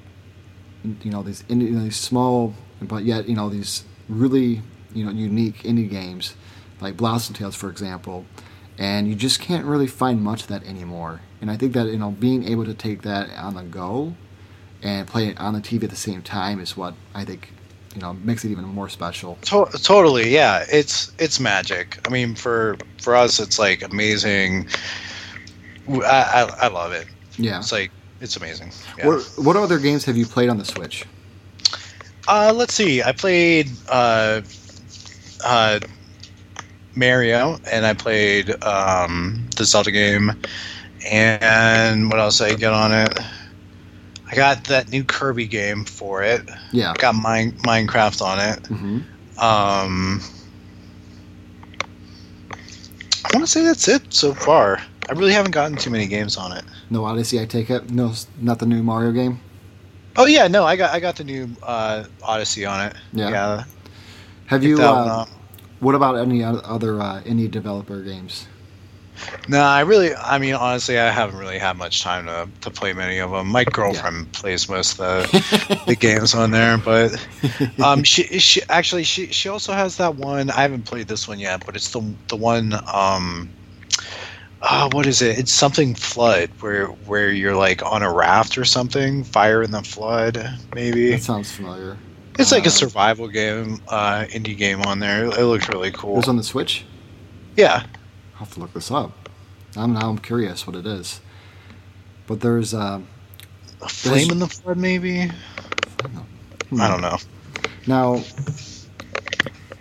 [0.83, 4.61] you know these indie, you know, these small, but yet you know these really
[4.93, 6.35] you know unique indie games
[6.81, 8.25] like Blossom Tales, for example,
[8.77, 11.21] and you just can't really find much of that anymore.
[11.41, 14.15] And I think that you know being able to take that on the go
[14.81, 17.51] and play it on the TV at the same time is what I think
[17.95, 19.37] you know makes it even more special.
[19.43, 20.65] To- totally, yeah.
[20.71, 21.99] It's it's magic.
[22.07, 24.67] I mean, for for us, it's like amazing.
[25.89, 27.07] I, I, I love it.
[27.37, 27.59] Yeah.
[27.59, 28.71] It's like it's amazing.
[28.97, 29.07] Yeah.
[29.07, 31.05] What what other games have you played on the Switch?
[32.27, 33.03] Uh, let's see.
[33.03, 34.41] I played uh,
[35.43, 35.79] uh,
[36.95, 40.31] Mario, and I played um, the Zelda game,
[41.11, 43.19] and what else did I get on it?
[44.31, 46.49] I got that new Kirby game for it.
[46.71, 46.93] Yeah.
[46.97, 48.65] Got mine, Minecraft on it.
[48.67, 48.97] hmm
[49.37, 50.21] Um,
[53.25, 54.79] I want to say that's it so far.
[55.09, 56.63] I really haven't gotten too many games on it.
[56.89, 57.91] No Odyssey, I take it.
[57.91, 59.39] No, not the new Mario game.
[60.15, 62.95] Oh yeah, no, I got I got the new uh, Odyssey on it.
[63.13, 63.29] Yeah.
[63.29, 63.63] yeah
[64.47, 64.79] Have you?
[64.79, 65.25] Uh.
[65.83, 68.47] What about any other uh, indie developer games?
[69.47, 72.93] No, I really, I mean, honestly, I haven't really had much time to, to play
[72.93, 73.47] many of them.
[73.47, 77.13] My girlfriend plays most of the, the games on there, but
[77.83, 80.49] um, she, she actually she she also has that one.
[80.49, 82.73] I haven't played this one yet, but it's the the one.
[82.91, 83.49] Um,
[84.61, 85.37] uh, what is it?
[85.37, 89.23] It's something flood where where you're like on a raft or something.
[89.23, 91.11] Fire in the flood, maybe.
[91.11, 91.97] that sounds familiar.
[92.39, 95.25] It's like a survival game, uh, indie game on there.
[95.25, 96.15] It looks really It cool.
[96.15, 96.83] was on the Switch.
[97.55, 97.83] Yeah.
[98.33, 99.29] I'll have to look this up.
[99.77, 101.19] I'm now I'm curious what it is.
[102.27, 102.99] But there's uh,
[103.81, 105.27] A flame in the flood, maybe.
[106.69, 106.81] hmm.
[106.81, 107.17] I don't know.
[107.85, 108.23] Now,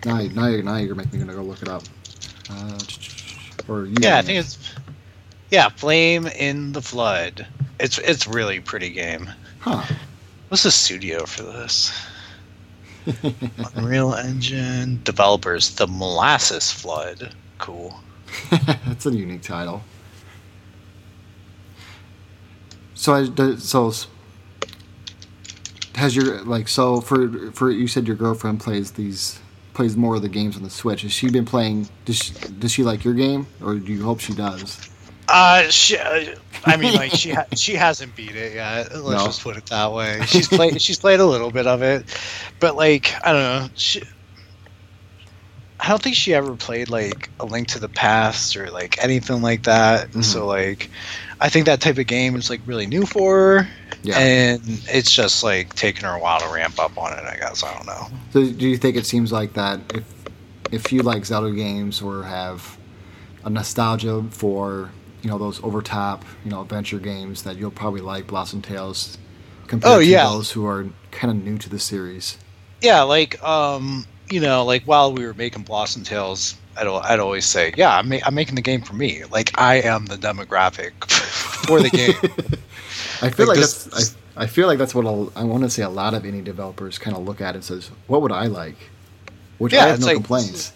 [0.05, 1.83] now, now, you're, now you're making me gonna go look it up.
[2.51, 2.79] Uh,
[3.69, 4.41] or you Yeah, I think it.
[4.41, 4.59] it's
[5.51, 7.47] yeah, Flame in the Flood.
[7.79, 9.31] It's it's really pretty game.
[9.61, 9.85] Huh.
[10.49, 11.93] What's the studio for this?
[13.75, 17.35] Unreal Engine developers, the Molasses Flood.
[17.59, 17.99] Cool.
[18.87, 19.83] That's a unique title.
[22.95, 23.93] So, I, so
[25.95, 29.38] has your like so for for you said your girlfriend plays these
[29.75, 31.03] plays more of the games on the Switch.
[31.03, 31.88] Has she been playing?
[32.05, 34.91] Does she, does she like your game, or do you hope she does?
[35.33, 36.35] Uh, she, uh,
[36.66, 38.95] I mean, like she ha- she hasn't beat it yet.
[38.95, 39.27] Let's No.
[39.27, 40.21] just put it that way.
[40.27, 42.05] She's played she's played a little bit of it,
[42.61, 43.68] but like I don't know.
[43.75, 44.03] She,
[45.81, 49.42] I don't think she ever played like a Link to the Past or like anything
[49.42, 50.11] like that.
[50.12, 50.23] Mhm.
[50.23, 50.90] So like,
[51.40, 53.68] I think that type of game is like really new for her,
[54.05, 54.18] Yeah.
[54.18, 57.25] and it's just like taking her a while to ramp up on it.
[57.25, 58.07] I guess I don't know.
[58.33, 60.05] So do you think it seems like that if
[60.71, 62.77] if you like Zelda games or have
[63.45, 64.90] a nostalgia for
[65.23, 69.19] you know those over top you know adventure games that you'll probably like Blossom Tales
[69.69, 70.25] compared Oh, to yeah.
[70.29, 72.37] those who are kind of new to the series.
[72.81, 77.45] Yeah, like um, you know, like while we were making Blossom Tales, I'd, I'd always
[77.45, 79.25] say, yeah, I'm, ma- I'm making the game for me.
[79.25, 80.93] Like I am the demographic
[81.67, 82.15] for the game.
[83.23, 85.07] I feel Like like, this- that's I, I feel like that's what
[85.37, 85.83] I want to say.
[85.83, 88.47] A lot of indie developers kind of look at it and says, "What would I
[88.47, 88.77] like?"
[89.59, 90.73] Which Yeah, I have no like- complaints.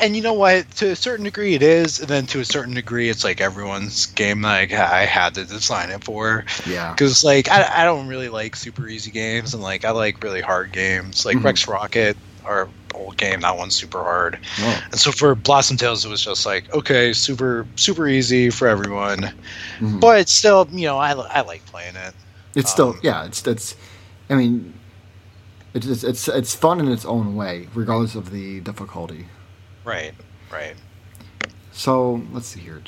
[0.00, 0.70] And you know what?
[0.76, 4.06] To a certain degree, it is, and then to a certain degree, it's like everyone's
[4.06, 4.42] game.
[4.42, 8.56] Like I had to design it for, Yeah, because like I, I don't really like
[8.56, 11.24] super easy games, and like I like really hard games.
[11.24, 11.44] Like Mhm.
[11.44, 14.38] Rex Rocket, our old game, that one's super hard.
[14.58, 18.68] Oh, And so for Blossom Tales, it was just like okay, super super easy for
[18.68, 19.32] everyone,
[19.80, 20.00] mhm.
[20.00, 22.14] but it's still you know I, I like playing it.
[22.54, 23.24] it's still um, yeah.
[23.26, 23.76] It's it's.
[24.28, 24.74] I mean,
[25.74, 29.26] it's it's it's it's fun in its own way, regardless of the difficulty.
[29.84, 30.12] Right,
[30.52, 30.74] right.
[31.72, 32.82] So let's see here.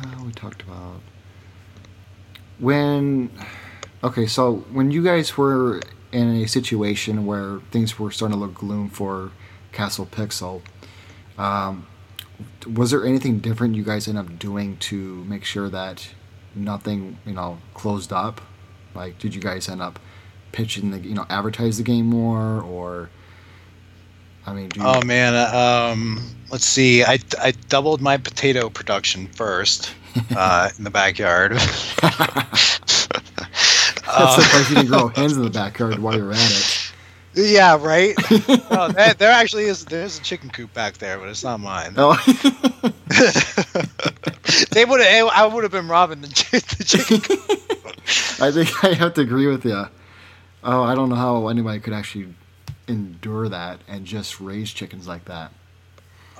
[0.00, 1.00] Uh, we talked about
[2.58, 3.30] when.
[4.04, 5.80] Okay, so when you guys were
[6.12, 9.32] in a situation where things were starting to look gloom for
[9.72, 10.62] Castle Pixel,
[11.36, 11.88] um,
[12.72, 16.10] was there anything different you guys ended up doing to make sure that
[16.54, 18.40] nothing, you know, closed up?
[18.94, 19.98] Like, did you guys end up
[20.52, 23.10] pitching the, you know, advertise the game more, or?
[24.48, 27.04] I mean, you, Oh man, uh, um, let's see.
[27.04, 29.92] I I doubled my potato production first
[30.36, 31.52] uh, in the backyard.
[32.02, 33.08] That's
[34.06, 36.92] Uh, surprised you didn't grow hens in the backyard while you're at it.
[37.34, 38.14] yeah, right.
[38.70, 39.84] Oh, there, there actually is.
[39.84, 41.92] There's a chicken coop back there, but it's not mine.
[41.96, 42.14] Oh,
[44.70, 45.28] they would have.
[45.32, 47.40] I would have been robbing the, the chicken coop.
[48.40, 49.84] I think I have to agree with you.
[50.64, 52.34] Oh, I don't know how anybody could actually
[52.88, 55.52] endure that and just raise chickens like that.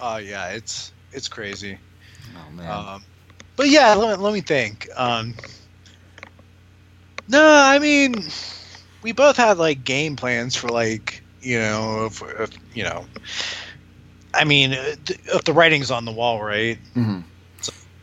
[0.00, 1.78] Oh yeah, it's it's crazy.
[2.36, 2.86] Oh man.
[2.94, 3.04] Um,
[3.56, 4.88] but yeah, let, let me think.
[4.96, 5.34] Um,
[7.28, 8.14] no, I mean,
[9.02, 13.06] we both had like game plans for like you know, if, if, you know,
[14.34, 16.78] I mean, uh, if the writing's on the wall, right?
[16.94, 17.20] hmm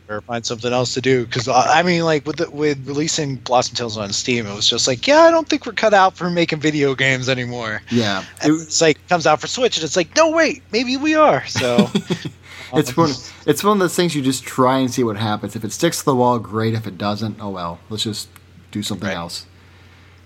[0.08, 1.26] or find something else to do.
[1.26, 4.86] Because I mean, like with the, with releasing Blossom Tales on Steam, it was just
[4.86, 7.82] like, yeah, I don't think we're cut out for making video games anymore.
[7.90, 10.96] Yeah, And it's like it comes out for Switch, and it's like, no, wait, maybe
[10.96, 11.44] we are.
[11.46, 11.76] So
[12.72, 13.10] um, it's one.
[13.46, 15.56] It's one of those things you just try and see what happens.
[15.56, 16.74] If it sticks to the wall, great.
[16.74, 17.80] If it doesn't, oh well.
[17.90, 18.28] Let's just
[18.70, 19.16] do something Right.
[19.16, 19.46] else.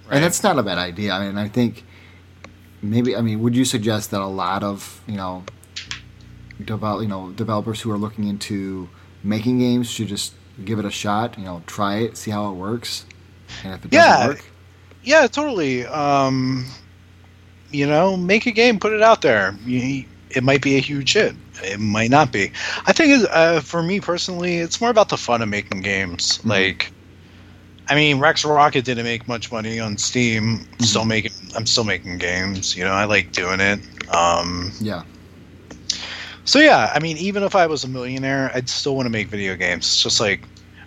[0.07, 0.17] Right.
[0.17, 1.13] And that's not a bad idea.
[1.13, 1.85] I mean, I think
[2.83, 3.17] maybe.
[3.17, 5.45] I mean, would you suggest that a lot of you know,
[6.65, 8.89] develop you know developers who are looking into
[9.23, 11.39] making games should just give it a shot?
[11.39, 13.05] You know, try it, see how it works,
[13.65, 14.27] and if it doesn't Yeah.
[14.29, 14.45] work,
[15.03, 15.87] yeah, totally.
[15.87, 16.67] Um,
[17.71, 19.57] you know, make a game, put it out there.
[19.65, 21.35] You, it might be a huge hit.
[21.63, 22.53] It might not be.
[22.87, 26.39] I think uh, for me personally, it's more about the fun of making games.
[26.39, 26.47] Mhm.
[26.49, 26.93] Like,
[27.89, 30.67] I mean, Rex Rocket didn't make much money on Steam.
[30.81, 31.33] Still making.
[31.57, 32.77] I'm still making games.
[32.77, 33.81] You know, I like doing it.
[34.15, 35.03] Um, yeah,
[36.51, 39.29] so yeah, I mean, even if I was a millionaire, I'd still want to make
[39.29, 39.85] video games.
[39.85, 40.43] It's just like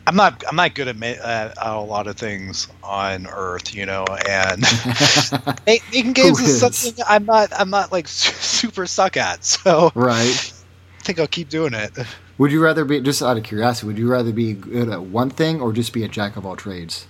[0.06, 3.86] I'm not I'm not good at, ma- at, a lot of things on Earth, you
[3.86, 4.62] know, and
[5.66, 6.60] making games is is?
[6.60, 9.46] something I'm not I'm not like super suck at.
[9.46, 10.54] So right.
[11.00, 11.98] I think I'll keep doing it.
[12.40, 13.88] Would you rather be just out of curiosity?
[13.88, 16.58] Would you rather be good at one thing or just be a jack of all
[16.58, 17.08] trades?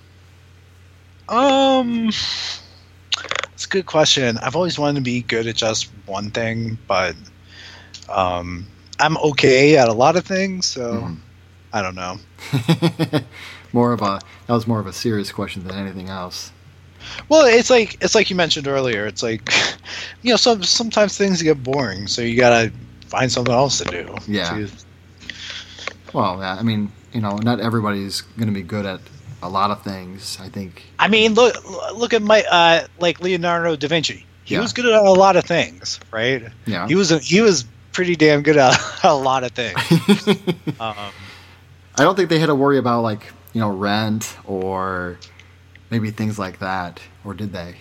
[1.28, 4.38] Um, it's a good question.
[4.38, 7.16] I've always wanted to be good at just one thing, but
[8.08, 8.66] um,
[8.98, 10.66] I'm okay at a lot of things.
[10.66, 11.16] So Mhm.
[11.72, 12.18] I don't know.
[13.72, 16.52] more of a that was more of a serious question than anything else.
[17.28, 19.06] Well, it's like it's like you mentioned earlier.
[19.06, 19.48] It's like
[20.22, 22.72] you know, some sometimes things get boring, so you gotta
[23.08, 24.14] find something else to do.
[24.26, 24.66] Yeah.
[24.66, 24.68] So-
[26.12, 29.00] Well, yeah, I mean, you know, not everybody's going to be good at
[29.42, 30.38] a lot of things.
[30.40, 30.84] I think.
[31.00, 31.54] I mean, look
[31.94, 34.24] look at my uh, like Leonardo da Vinci.
[34.44, 34.60] He Yeah.
[34.60, 36.44] was good at a lot of things, right?
[36.66, 36.86] Yeah.
[36.86, 40.26] He was he was pretty damn good at a lot of things.
[40.80, 40.96] Um,
[41.96, 45.18] I don't think they had to worry about like you know rent or
[45.90, 47.76] maybe things like that, or did they?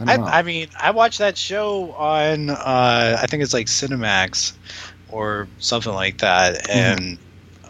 [0.00, 0.26] I don't know.
[0.26, 4.52] I, I mean, I watched that show on uh, I think it's like Cinemax
[5.08, 6.78] or something like that, Mm-hmm.
[7.04, 7.18] and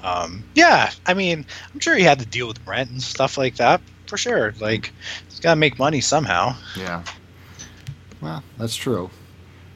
[0.02, 3.56] um, yeah, I mean, I'm sure he had to deal with rent and stuff like
[3.56, 4.54] that for sure.
[4.60, 4.92] Like,
[5.28, 6.54] he's got to make money somehow.
[6.76, 7.02] yeah.
[8.20, 9.10] Well, that's true.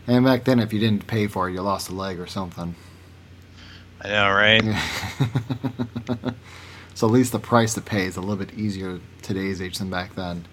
[0.06, 2.74] And back then, if you didn't pay for it, you lost a leg or something.
[4.02, 4.62] I know, right?
[6.94, 9.90] so at least the price to pay is a little bit easier today's age than
[9.90, 10.46] back then.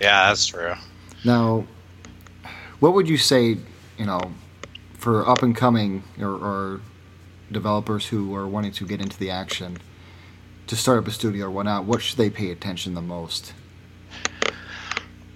[0.00, 0.74] Yeah, that's true.
[1.24, 1.66] Now,
[2.80, 3.56] what would you say,
[3.98, 4.20] you know,
[4.94, 6.80] for up and coming or, or
[7.50, 9.78] developers who are wanting to get into the action
[10.66, 11.84] to start up a studio or whatnot?
[11.84, 13.52] What should they pay attention the most?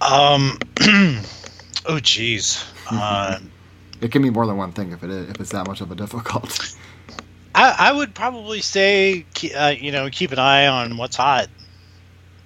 [0.01, 0.59] Um,
[1.87, 2.63] oh, jeez.
[2.91, 3.39] Uh,
[4.01, 5.91] It can be more than one thing if it is, if it's that much of
[5.91, 6.75] a difficult.
[7.55, 9.25] I, I would probably say,
[9.57, 11.47] uh, you know, keep an eye on what's hot.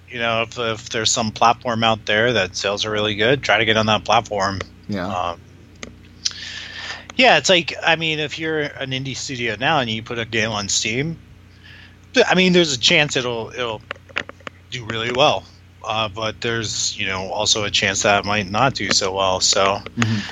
[0.08, 3.58] You know, if, if there's some platform out there that sales are really good, try
[3.58, 4.60] to get on that platform.
[4.88, 5.40] Yeah, Um,
[7.16, 10.24] yeah, it's like I mean, if you're an indie studio now and you put a
[10.24, 11.18] game on Steam,
[12.26, 13.82] I mean, there's a chance it'll it'll
[14.70, 15.44] do really well.
[15.86, 19.40] Uh, but there's you know also a chance that it might not do so well.
[19.40, 20.22] So Mhm.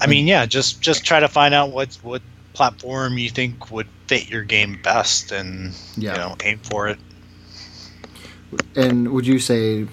[0.00, 2.22] I mean, yeah, just just try to find out what what
[2.54, 6.12] platform you think would fit your game best, and Yeah.
[6.12, 6.98] you know aim for it.
[8.74, 9.86] and would you say,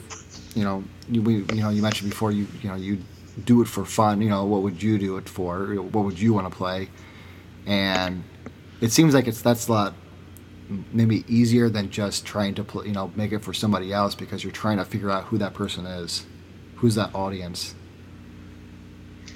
[0.56, 3.00] you know, you we, you know you mentioned before you you know you
[3.46, 4.22] do it for fun.
[4.22, 5.66] You know, what would you do it for?
[5.76, 6.90] What would you want to play?
[7.66, 8.24] And
[8.82, 9.94] it seems like it's that's a lot
[10.92, 14.44] maybe easier than just trying to pl- you know make it for somebody else because
[14.44, 16.26] you're trying to figure out who that person is,
[16.76, 17.74] who's that audience.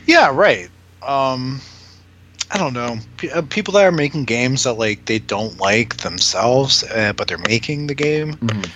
[0.06, 0.70] Yeah, right.
[1.06, 1.62] Um,
[2.52, 2.98] I don't know.
[3.18, 7.28] P- uh, people that are making games that like they don't like themselves, uh, but
[7.28, 8.34] they're making the game.
[8.36, 8.70] Mhm.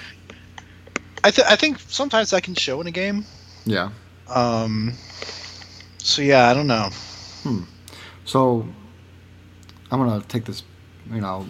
[1.23, 3.25] I th- I think sometimes that can show in a game.
[3.65, 3.89] Yeah.
[4.29, 4.93] Um,
[5.97, 6.89] so yeah, I don't know.
[7.43, 7.61] Hmm.
[8.25, 8.67] So
[9.91, 10.63] I'm gonna take this,
[11.11, 11.47] you know,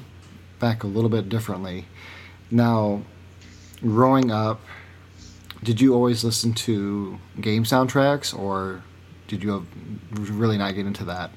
[0.60, 1.86] back a little bit differently.
[2.52, 3.02] Now,
[3.82, 4.62] growing up,
[5.63, 8.84] did you always listen to game soundtracks, or
[9.28, 11.32] did you have, really not get into that?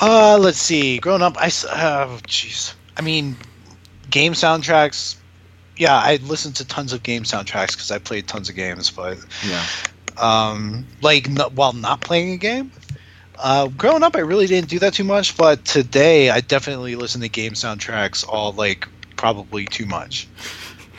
[0.00, 0.98] Uh, let's see.
[0.98, 2.74] Growing up, I oh jeez.
[2.96, 3.36] I mean,
[4.10, 5.16] game soundtracks.
[5.76, 9.18] Yeah, I listened to tons of game soundtracks because I played tons of games, but
[9.46, 9.64] Yeah.
[10.18, 12.70] um, like n- while not playing a game.
[13.42, 17.20] Uh, growing up, I really didn't do that too much, but today I definitely listen
[17.22, 18.86] to game soundtracks all like
[19.16, 20.28] probably too much.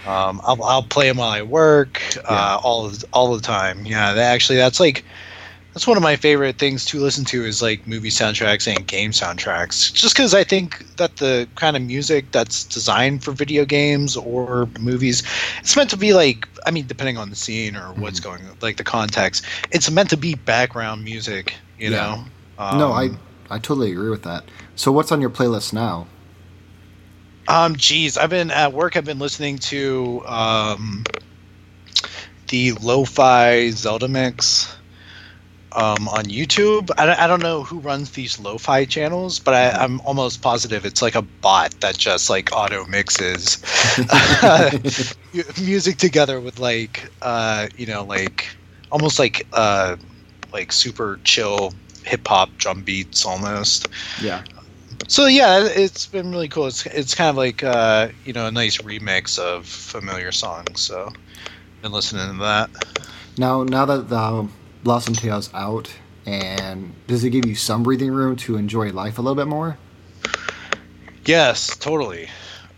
[0.05, 3.85] Um, I'll, I'll play them while I work, uh, all all the time.
[3.85, 5.05] Yeah, that actually that's like
[5.73, 9.11] that's one of my favorite things to listen to is like movie soundtracks and game
[9.11, 9.93] soundtracks.
[9.93, 14.67] Just because I think that the kind of music that's designed for video games or
[14.81, 15.23] movies,
[15.59, 18.23] it's meant to be like I mean, depending on the scene or what's Mhm.
[18.23, 21.53] going like the context, it's meant to be background music.
[21.77, 21.97] You Yeah.
[21.97, 22.25] know.
[22.57, 23.09] Um, no, I
[23.49, 24.43] I totally agree with that.
[24.75, 26.07] So what's on your playlist now?
[27.47, 28.95] Um, geez, I've been at work.
[28.95, 31.03] I've been listening to um,
[32.47, 34.73] the lo-fi Zelda mix
[35.73, 36.89] um, on YouTube.
[36.97, 40.85] I don't, I don't know who runs these lo-fi channels, but I, I'm almost positive
[40.85, 43.61] it's like a bot that just like auto mixes
[45.61, 48.47] music together with like uh, you know like
[48.91, 49.97] almost like uh,
[50.53, 51.73] like super chill
[52.05, 53.87] hip hop drum beats almost.
[54.21, 54.43] yeah.
[55.07, 56.67] So yeah, it's been really cool.
[56.67, 60.81] It's it's kind of like uh, you know a nice remix of familiar songs.
[60.81, 61.11] So
[61.81, 62.69] been listening to that.
[63.37, 64.47] Now now that the
[64.83, 65.93] Blossom Tales out,
[66.25, 69.77] and does it give you some breathing room to enjoy life a little bit more?
[71.25, 72.29] Yes, totally.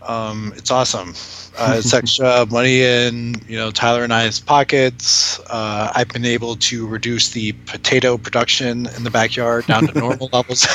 [0.06, 1.14] Um, it's awesome.
[1.58, 5.40] Uh, it's extra money in you know Tyler and I's pockets.
[5.50, 10.28] Uh, I've been able to reduce the potato production in the backyard down to normal
[10.32, 10.66] levels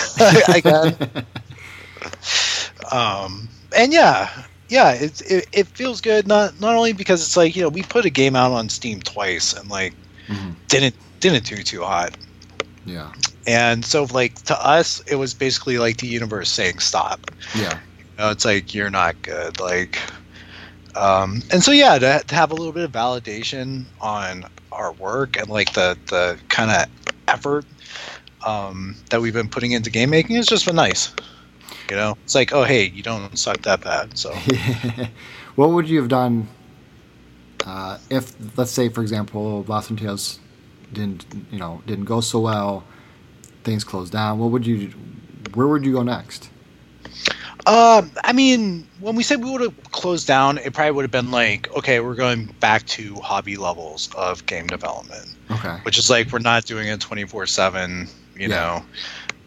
[0.48, 0.96] again.
[2.92, 4.30] Um, and yeah,
[4.70, 6.28] yeah, it, it it feels good.
[6.28, 9.00] Not not only because it's like you know we put a game out on Steam
[9.02, 9.94] twice and like
[10.28, 10.56] Mhm.
[10.68, 12.18] didn't didn't do too hot.
[12.86, 13.12] Yeah.
[13.48, 17.30] And so like to us, it was basically like the universe saying stop.
[17.56, 17.78] Yeah.
[18.22, 19.60] Know, it's like you're not good.
[19.60, 19.98] Like,
[20.94, 25.38] um, and so yeah, to, to have a little bit of validation on our work
[25.38, 26.86] and like the the kind of
[27.28, 27.66] effort
[28.46, 31.12] um, that we've been putting into game making is just been nice.
[31.90, 34.16] You know, it's like, oh hey, you don't suck that bad.
[34.16, 34.32] So
[35.56, 36.48] what would you have done
[37.66, 40.40] uh, if, let's say, for example, Blossom Tales
[40.94, 42.84] didn't, you know, didn't go so well,
[43.64, 44.38] things closed down?
[44.38, 44.92] What would you,
[45.56, 46.51] where would you go next?
[47.68, 51.12] Um, I mean, when we said we would have closed down, it probably would have
[51.12, 55.76] been like, okay, we're going back to hobby levels of game development, Okay.
[55.84, 58.08] which is like we're not doing it twenty four seven.
[58.36, 58.84] You Yeah.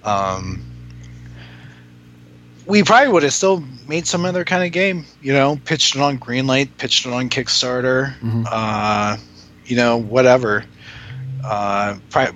[0.05, 0.63] know, um,
[2.67, 5.05] we probably would have still made some other kind of game.
[5.21, 8.15] You know, pitched it on Greenlight, pitched it on Kickstarter.
[8.21, 8.47] Mhm.
[8.51, 9.17] Uh,
[9.67, 10.65] you know, whatever.
[11.43, 12.33] Uh, pri-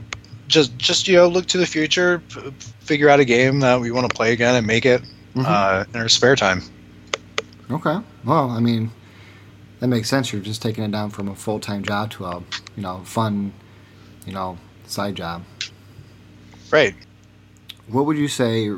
[0.49, 3.91] just just you know, look to the future, f- figure out a game that we
[3.91, 5.03] want to play again, and make it
[5.35, 5.45] Mhm.
[5.47, 6.63] uh, in our spare time.
[7.71, 7.99] Okay.
[8.25, 8.91] Well, I mean,
[9.81, 10.33] that makes sense.
[10.33, 12.43] You're just taking it down from a full time job to a,
[12.77, 13.53] you know, fun,
[14.27, 15.45] you know, side job.
[16.71, 16.95] Right.
[17.87, 18.71] What would you say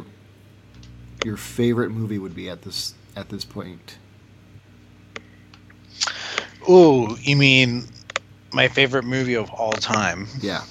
[1.25, 3.99] your favorite movie would be at this at this point?
[6.69, 7.87] Ooh, you mean
[8.53, 10.27] my favorite movie of all time?
[10.41, 10.63] Yeah.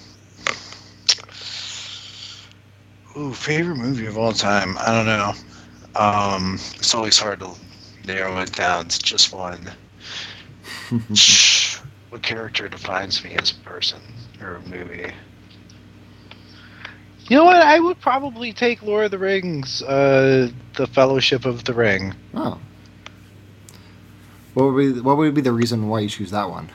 [3.18, 4.78] Ooh, favorite movie of all time.
[4.78, 5.34] I don't know.
[6.00, 7.52] Um, it's always hard to
[8.06, 9.70] narrow it down to just one.
[12.10, 14.00] what character defines me as a person
[14.42, 15.12] or a movie?
[17.28, 17.58] You know what?
[17.58, 22.16] I would probably take Lord of the Rings, uh, The Fellowship of the Ring.
[22.34, 22.58] Oh.
[24.54, 26.70] What would be what would be the reason why you choose that one?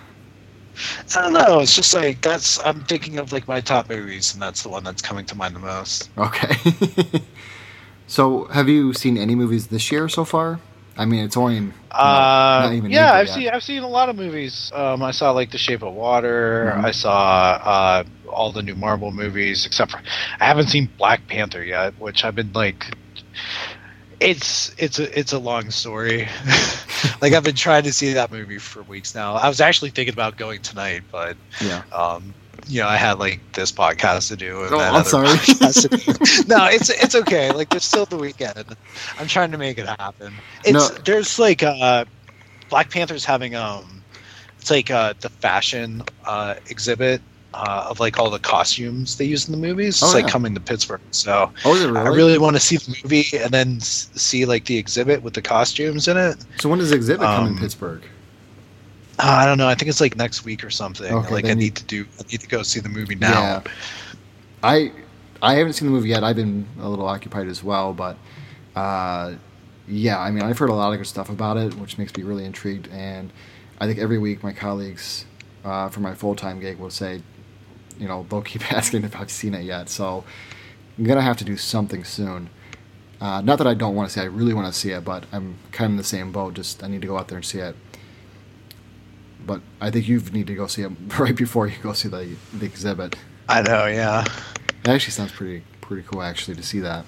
[1.17, 1.61] I don't know.
[1.61, 2.65] It's just like that's.
[2.65, 5.57] I'm thinking of like my top movies, and that's the one that's coming to mind
[5.57, 6.11] the most.
[6.19, 6.55] Okay.
[8.15, 10.61] so, have you seen any movies this year so far?
[10.97, 11.59] I mean, it's only
[11.91, 13.35] Uh, not even yeah, I've yet.
[13.35, 14.71] seen I've seen a lot of movies.
[14.73, 16.73] Um, I saw like The Shape of Water.
[16.77, 16.85] Mhm.
[16.85, 17.13] I saw
[17.73, 20.01] uh, all the new Marvel movies, except for
[20.41, 22.97] I haven't seen Black Panther yet, which I've been like.
[24.21, 26.29] It's it's a it's a long story.
[27.21, 29.35] like I've been trying to see that movie for weeks now.
[29.35, 31.83] I was actually thinking about going tonight, but yeah.
[31.93, 32.33] um,
[32.67, 34.67] you know, I had like this podcast to do.
[34.71, 35.29] Oh, I'm sorry.
[35.29, 36.49] podcast to do.
[36.49, 37.53] no, it's it's okay.
[37.53, 38.77] Like there's still the weekend.
[39.19, 40.35] I'm trying to make it happen.
[40.65, 40.89] It's No.
[41.05, 42.05] there's like uh,
[42.71, 44.03] Black Panther's having um,
[44.59, 47.21] it's like uh the fashion uh exhibit.
[47.57, 50.29] Uh, of like all the costumes they use in the movies, it's Oh, like yeah.
[50.31, 51.01] coming to Pittsburgh.
[51.13, 51.97] So Oh, really?
[52.01, 55.35] I really want to see the movie and then s- see like the exhibit with
[55.35, 56.45] the costumes in it.
[56.59, 58.03] So when does the exhibit come in Um, Pittsburgh?
[59.19, 59.69] Uh, I don't know.
[59.69, 61.13] I think it's like next week or something.
[61.13, 62.07] Okay, like I need to do.
[62.19, 63.31] I need to go see the movie now.
[63.31, 63.63] Yeah.
[64.63, 64.93] I
[65.43, 66.25] I haven't seen the movie yet.
[66.25, 68.17] I've been a little occupied as well, but
[68.75, 69.35] uh,
[69.87, 72.23] yeah, I mean, I've heard a lot of good stuff about it, which makes me
[72.23, 72.89] really intrigued.
[72.89, 73.33] And
[73.79, 75.27] I think every week my colleagues
[75.65, 77.23] uh, for my full time gig will say,
[77.99, 79.89] you know, they'll keep asking if I've seen it yet.
[79.89, 80.25] So
[80.99, 82.51] I'm gonna have to do something soon.
[83.21, 85.05] Uh, not that I don't want to see it, I really want to see it,
[85.05, 86.55] but I'm kind of in the same boat.
[86.55, 87.77] Just I need to go out there and see it.
[89.47, 92.37] But I think you need to go see it right before you go see the
[92.53, 93.17] the exhibit.
[93.49, 94.25] I know, yeah.
[94.85, 97.05] It actually sounds pretty pretty cool actually to see that.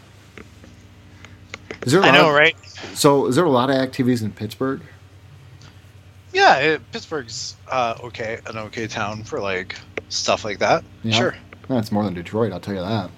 [1.85, 2.57] Is there a I lot know, of, right?
[2.95, 4.83] So, is there a lot of activities in Pittsburgh?
[6.33, 9.77] Yeah, it, Pittsburgh's uh, okay, an okay town for like
[10.09, 10.85] stuff like that.
[11.03, 11.13] Yeah.
[11.17, 11.37] Sure.
[11.71, 13.11] It's more than Detroit, I'll tell you that.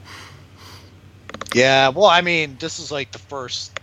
[1.54, 3.78] Yeah, well, I mean, this is like the first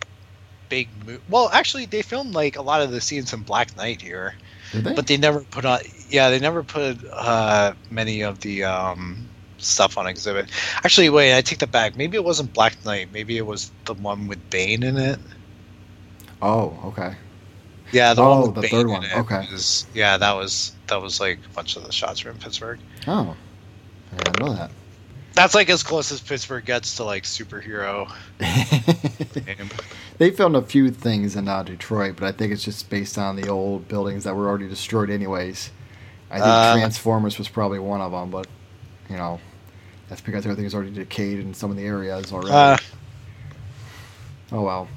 [0.70, 1.22] big move.
[1.30, 4.36] Well, actually, they filmed like a lot of the scenes in Black Knight here,
[4.76, 4.94] Did they?
[4.94, 5.80] but they never put on.
[6.10, 10.50] Yeah, they never put uh, many of the um, stuff on exhibit.
[10.84, 11.96] Actually, wait, I take that back.
[11.98, 13.10] Maybe it wasn't Black Knight.
[13.12, 15.20] Maybe it was the one with Bane in it.
[16.42, 17.16] oh, okay.
[17.92, 19.06] Yeah, the Oh, one with the Bane third in one.
[19.14, 19.48] Okay.
[19.52, 22.80] was- yeah, that was that was like a bunch of the shots were in Pittsburgh.
[23.08, 23.36] Oh,
[24.14, 24.72] I didn't know that.
[25.34, 28.10] That's like as close as Pittsburgh gets to like superhero.
[30.18, 33.36] they filmed a few things in uh, Detroit, but I think it's just based on
[33.36, 35.72] the old buildings that were already destroyed, anyways.
[36.32, 38.48] I think Uh, Transformers was probably one of them, but
[39.10, 39.40] you know,
[40.10, 42.52] that's because everything is already decayed in some of the areas already.
[42.52, 42.78] Uh,
[44.52, 44.88] oh well,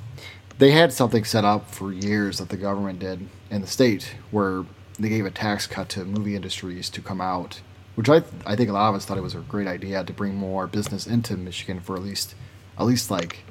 [0.58, 4.64] they had something set up for years that the government did in the state where
[4.98, 7.60] they gave a tax cut to movie industries to come out,
[7.94, 10.12] which I I think a lot of us thought it was a great idea to
[10.12, 12.34] bring more business into Michigan for at least
[12.78, 13.44] at least like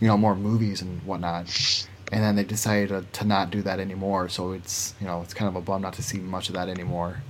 [0.00, 1.86] you know more movies and whatnot.
[2.12, 5.34] And then they decided to, to not do that anymore, so it's you know it's
[5.34, 7.22] kind of a bum not to see much of that anymore.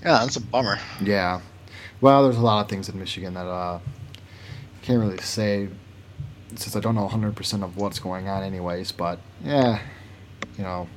[0.00, 0.78] yeah, that's a bummer.
[1.02, 1.40] Yeah.
[2.00, 3.80] Well, there's a lot of things in Michigan that uh
[4.82, 5.68] can't really say
[6.54, 9.80] since I don't know 100% of what's going on anyways, but yeah,
[10.58, 10.88] you know,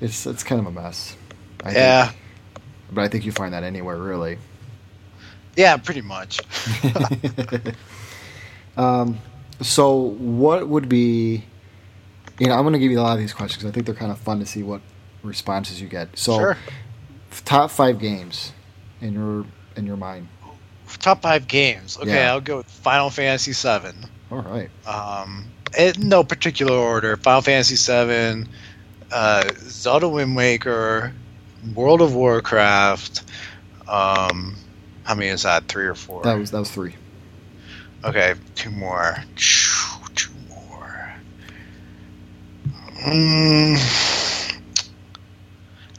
[0.00, 1.16] it's it's kind of a mess.
[1.64, 2.18] I yeah, Think.
[2.92, 4.38] But I think you find that anywhere really.
[5.56, 6.40] yeah, pretty much.
[8.76, 9.18] um
[9.60, 11.44] so what would be
[12.38, 13.64] you know, I'm going to give you a lot of these questions.
[13.64, 14.80] I think they're kind of fun to see what
[15.22, 16.08] responses you get.
[16.18, 16.58] So sure.
[17.44, 18.52] top 5 games
[19.00, 19.44] in your
[19.76, 20.28] in your mind.
[20.98, 21.98] Top five games.
[21.98, 22.32] Okay, Yeah.
[22.32, 23.94] I'll go with Final Fantasy VII.
[24.30, 24.70] All right.
[24.86, 25.46] Um,
[25.78, 27.16] in no particular order.
[27.16, 28.46] Final Fantasy VII,
[29.10, 31.12] uh, Zelda Wind Waker,
[31.74, 33.22] World of Warcraft.
[33.88, 34.56] Um,
[35.04, 35.68] how many is that?
[35.68, 36.22] Three or four?
[36.22, 36.94] That was that was 3.
[38.04, 39.16] Okay, two more.
[40.14, 41.14] Two more.
[43.06, 44.52] Mm,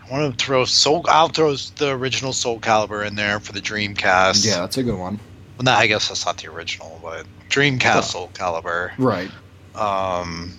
[0.06, 1.06] I want to throw Soul.
[1.08, 4.46] I'll throw the original Soul Calibur in there for the Dreamcast.
[4.46, 5.20] Yeah, that's a good one.
[5.58, 8.92] Well, no, I guess that's not the original, but Dreamcast Soul Calibur.
[8.98, 9.32] Right.
[9.76, 10.54] Um,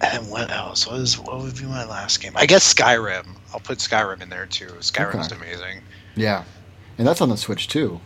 [0.00, 0.86] and what else?
[0.86, 2.32] What is what would be my last game?
[2.34, 3.26] I guess Skyrim.
[3.54, 4.66] I'll put Skyrim in there too.
[4.80, 5.36] Skyrim's Okay.
[5.36, 5.82] amazing.
[6.16, 6.44] Yeah.
[6.98, 8.00] And that's on the Switch too.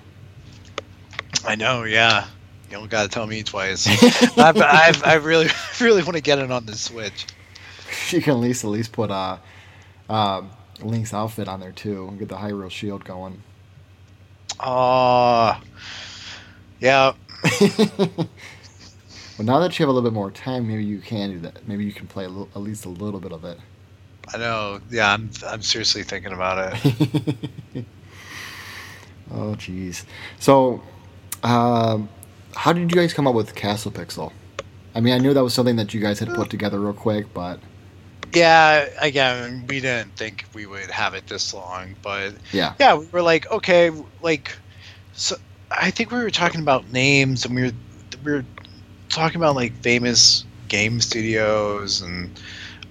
[1.47, 1.85] I know.
[1.85, 2.27] Yeah.
[2.75, 3.87] You don't gotta tell me twice.
[4.37, 5.47] I've, I've, I really,
[5.81, 7.25] really want to get it on the Switch.
[8.11, 9.37] you can at least at least put uh,
[10.11, 10.51] um
[10.81, 13.41] Link's outfit on there too and get the Hyrule Shield going.
[14.59, 15.61] Uh
[16.81, 17.13] yeah.
[17.69, 18.27] well,
[19.39, 21.69] now that you have a little bit more time, maybe you can do that.
[21.69, 23.57] Maybe you can play a little, at least a little bit of it.
[24.35, 24.81] I know.
[24.91, 27.85] Yeah, I'm, I'm seriously thinking about it.
[29.31, 30.05] oh, jeez.
[30.41, 30.83] So,
[31.45, 32.09] um,
[32.57, 34.33] how did you guys come up with Castle Pixel?
[34.95, 37.33] I mean, I knew that was something that you guys had put together real quick,
[37.35, 37.59] but
[38.33, 43.07] Yeah, again, we didn't think we would have it this long, but yeah, yeah, we
[43.13, 43.91] were like, okay,
[44.23, 44.57] like,
[45.13, 45.37] so
[45.71, 47.73] I think we were talking about names, and we were
[48.25, 48.45] we were
[49.09, 52.31] talking about like famous game studios, and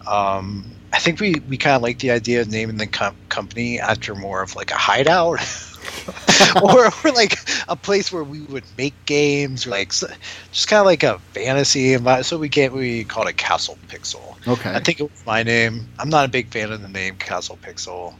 [0.07, 3.79] um, I think we we kind of like the idea of naming the com- company
[3.79, 5.39] after more of like a hideout.
[6.61, 7.37] or, or like
[7.67, 11.93] a place where we would make games, or like just kind of like a fantasy
[11.93, 12.25] environment.
[12.25, 14.35] So we can't we called it Castle Pixel.
[14.47, 14.73] okay.
[14.73, 15.87] I think it was my name.
[15.99, 18.13] I'm not a big fan of the name Castle Pixel.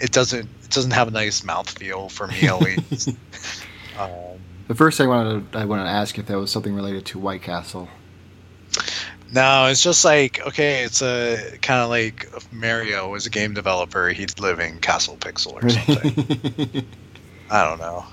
[0.00, 3.08] It doesn't it doesn't have a nice mouthfeel for me at least.
[3.98, 4.10] um,
[4.68, 7.06] the first thing I wanted to, I wanted to ask if that was something related
[7.06, 7.88] to White Castle.
[9.32, 14.08] no, it's just like okay, it's a kind of like Mario was a game developer,
[14.08, 16.86] he'd live in Castle Pixel or something.
[17.50, 18.04] I don't know.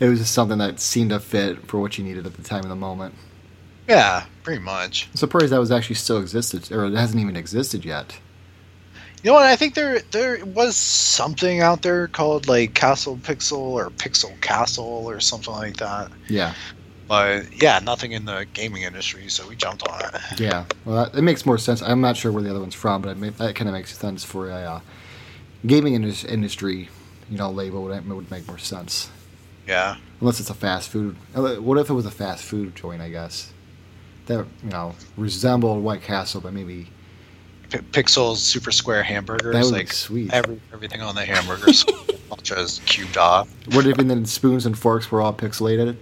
[0.00, 2.62] it was just something that seemed to fit for what you needed at the time
[2.64, 3.14] of the moment.
[3.88, 5.08] Yeah, pretty much.
[5.12, 8.18] I'm surprised that was actually still existed, or it hasn't even existed yet.
[9.22, 9.46] You know what?
[9.46, 14.84] I think there there was something out there called like Castle Pixel or Pixel Castle
[15.08, 16.10] or something like that.
[16.28, 16.54] Yeah,
[17.08, 20.20] But yeah, nothing in the gaming industry, so we jumped on it.
[20.40, 20.64] yeah.
[20.84, 21.80] Well, that, it makes more sense.
[21.82, 24.24] I'm not sure where the other one's from, but it that kind of makes sense
[24.24, 24.80] for a uh,
[25.66, 26.90] gaming indus- industry,
[27.30, 29.10] you know, label would, would make more sense.
[29.66, 29.96] Yeah.
[30.20, 31.16] Unless it's a fast food.
[31.34, 33.00] What if it was a fast food joint?
[33.00, 33.52] I guess
[34.26, 36.88] that you know resembled White Castle, but maybe
[37.70, 40.32] P- Pixel's super square hamburgers, that would like be sweet.
[40.32, 41.84] every everything on the hamburgers
[42.30, 43.48] Ultra's cubed off.
[43.72, 45.96] What if then the spoons and forks were all pixelated?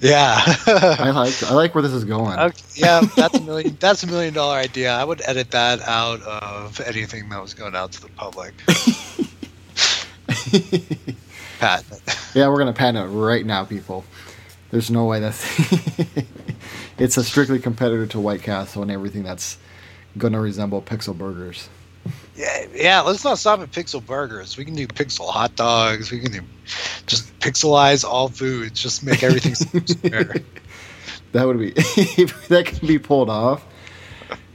[0.00, 0.40] Yeah.
[0.66, 2.38] I like I like where this is going.
[2.38, 3.76] Okay, yeah, that's a million.
[3.80, 4.92] That's a million dollar idea.
[4.92, 8.54] I would edit that out of anything that was going out to the public.
[11.60, 12.02] Patent.
[12.06, 12.18] it.
[12.34, 14.04] Yeah, we're gonna patent it right now, people.
[14.70, 15.44] There's no way that's.
[16.98, 19.58] it's a strictly competitor to White Castle and everything that's
[20.16, 21.68] gonna resemble Pixel Burgers.
[22.36, 23.00] Yeah, yeah.
[23.00, 24.56] Let's not stop at pixel burgers.
[24.56, 26.10] We can do pixel hot dogs.
[26.12, 26.40] We can do
[27.06, 28.80] just pixelize all foods.
[28.80, 30.34] Just make everything square.
[31.32, 31.72] That would be
[32.48, 33.62] that can be pulled off.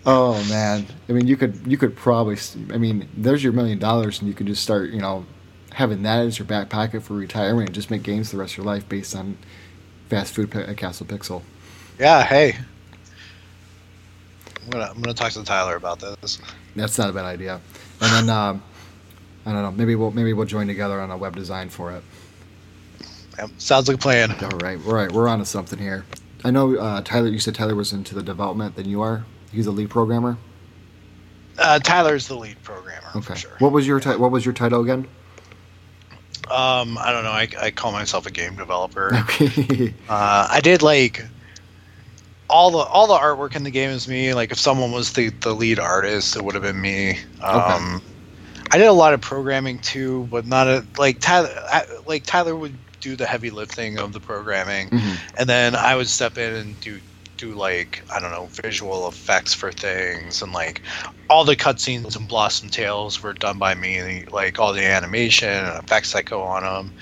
[0.08, 2.36] Oh man, I mean, you could you could probably.
[2.74, 5.24] I mean, there's your million dollars, and you could just start, you know,
[5.74, 8.58] having that as your back pocket for retirement, and just make games the rest of
[8.58, 9.38] your life based on
[10.10, 11.42] fast food at Castle Pixel.
[12.00, 12.24] Yeah.
[12.24, 12.56] Hey.
[14.64, 16.40] I'm gonna I'm gonna talk to Tyler about this.
[16.76, 17.60] That's not a bad idea.
[18.02, 18.64] And then um,
[19.46, 22.04] I don't know, maybe we'll maybe we'll join together on a web design for it.
[23.38, 24.32] Yep, sounds like a plan.
[24.32, 26.06] All right, all right, we're on to something here.
[26.46, 27.28] I know uh, Tyler.
[27.28, 29.26] You said Tyler was into the development than you are.
[29.52, 30.38] He's a lead programmer.
[31.58, 33.22] Uh, Tyler's the lead programmer Okay.
[33.22, 33.52] for sure.
[33.60, 35.08] What was your ti- What was your title again?
[36.54, 37.32] Um, I don't know.
[37.32, 39.12] I, I call myself a game developer.
[39.24, 39.94] Okay.
[40.08, 41.26] Uh, I did like
[42.50, 44.34] all the all the artwork in the game is me.
[44.34, 47.18] Like if someone was the the lead artist, it would have been me.
[47.42, 48.02] Um,
[48.72, 51.50] I did a lot of programming too, but not a like Tyler.
[51.72, 55.18] I, like Tyler would do the heavy lifting of the programming, Mhm.
[55.38, 57.00] and then I would step in and do
[57.44, 60.82] do like I don't know visual effects for things, and like
[61.30, 64.26] all the cutscenes and Blossom Tales were done by me.
[64.32, 66.94] Like all the animation and effects that go on them.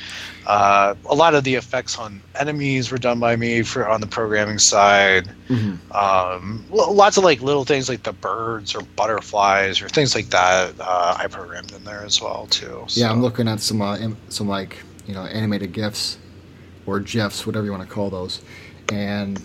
[0.47, 4.07] Uh, a lot of the effects on enemies were done by me for on the
[4.07, 5.29] programming side.
[5.49, 5.77] Mhm.
[5.93, 10.73] Um, lots of like little things like the birds or butterflies or things like that.
[10.79, 12.85] Uh, I programmed in there as well too.
[12.89, 13.97] Yeah, I'm looking at some uh,
[14.29, 16.17] some like you know animated gifs
[16.87, 18.41] or gifs, whatever you want to call those,
[18.91, 19.39] and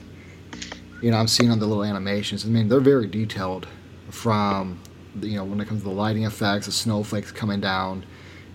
[1.02, 2.44] you know I'm seeing on the little animations.
[2.44, 3.66] I mean, they're very detailed
[4.10, 4.78] from
[5.14, 8.04] the- you know when it comes to the lighting effects, the snowflakes coming down,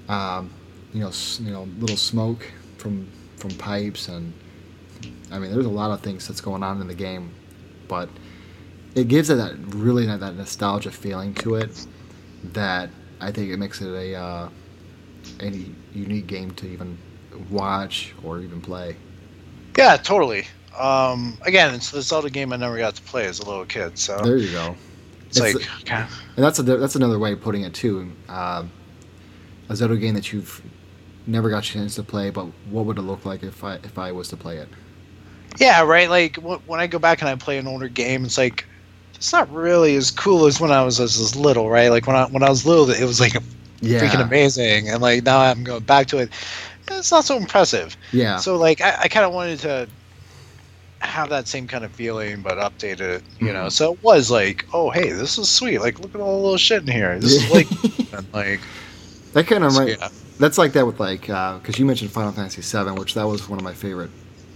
[0.09, 0.49] um,
[0.93, 2.45] you know, s- you know, little smoke
[2.77, 4.33] from from pipes, and
[5.31, 7.31] I mean, there's a lot of things that's going on in the game,
[7.87, 8.09] but
[8.93, 11.85] it gives it that really that, that nostalgia feeling to it
[12.53, 12.89] that
[13.19, 14.49] I think it makes it a uh,
[15.39, 16.97] any unique game to even
[17.49, 18.95] watch or even play.
[19.77, 20.45] Yeah, totally.
[20.81, 23.97] Um, again, it's the Zelda game I never got to play as a little kid,
[23.99, 24.77] so There you go.
[25.29, 26.05] it's, it's like okay.
[26.35, 28.17] And that's a that's another way of putting it too.
[28.29, 28.67] Uh,
[29.69, 30.61] a Zelda game that you've
[31.25, 33.97] never got a chance to play, but what would it look like if I if
[33.97, 34.69] I was to play it?
[35.59, 36.09] yeah, right.
[36.09, 38.67] Like when I go back and I play an older game, it's like
[39.15, 41.89] it's not really as cool as when I was as, as little, right?
[41.89, 43.33] Like when I when I was little, it was like
[43.81, 46.33] Yeah, freaking amazing, and like now I'm going back to it.
[46.89, 47.97] It's not so impressive.
[48.11, 49.89] yeah, So like I, I kind of wanted to
[51.01, 53.23] have that same kind of feeling, but update it.
[53.39, 53.71] You know, Mhm.
[53.71, 55.79] so it was like, oh hey, this is sweet.
[55.79, 57.19] Like look at all the little shit in here.
[57.19, 57.69] This is like
[58.13, 58.59] and like
[59.33, 59.97] that kind of so, right.
[59.99, 60.09] yeah.
[60.39, 63.59] That's like that with like because you mentioned Final Fantasy VII, which that was one
[63.59, 64.09] of my favorite,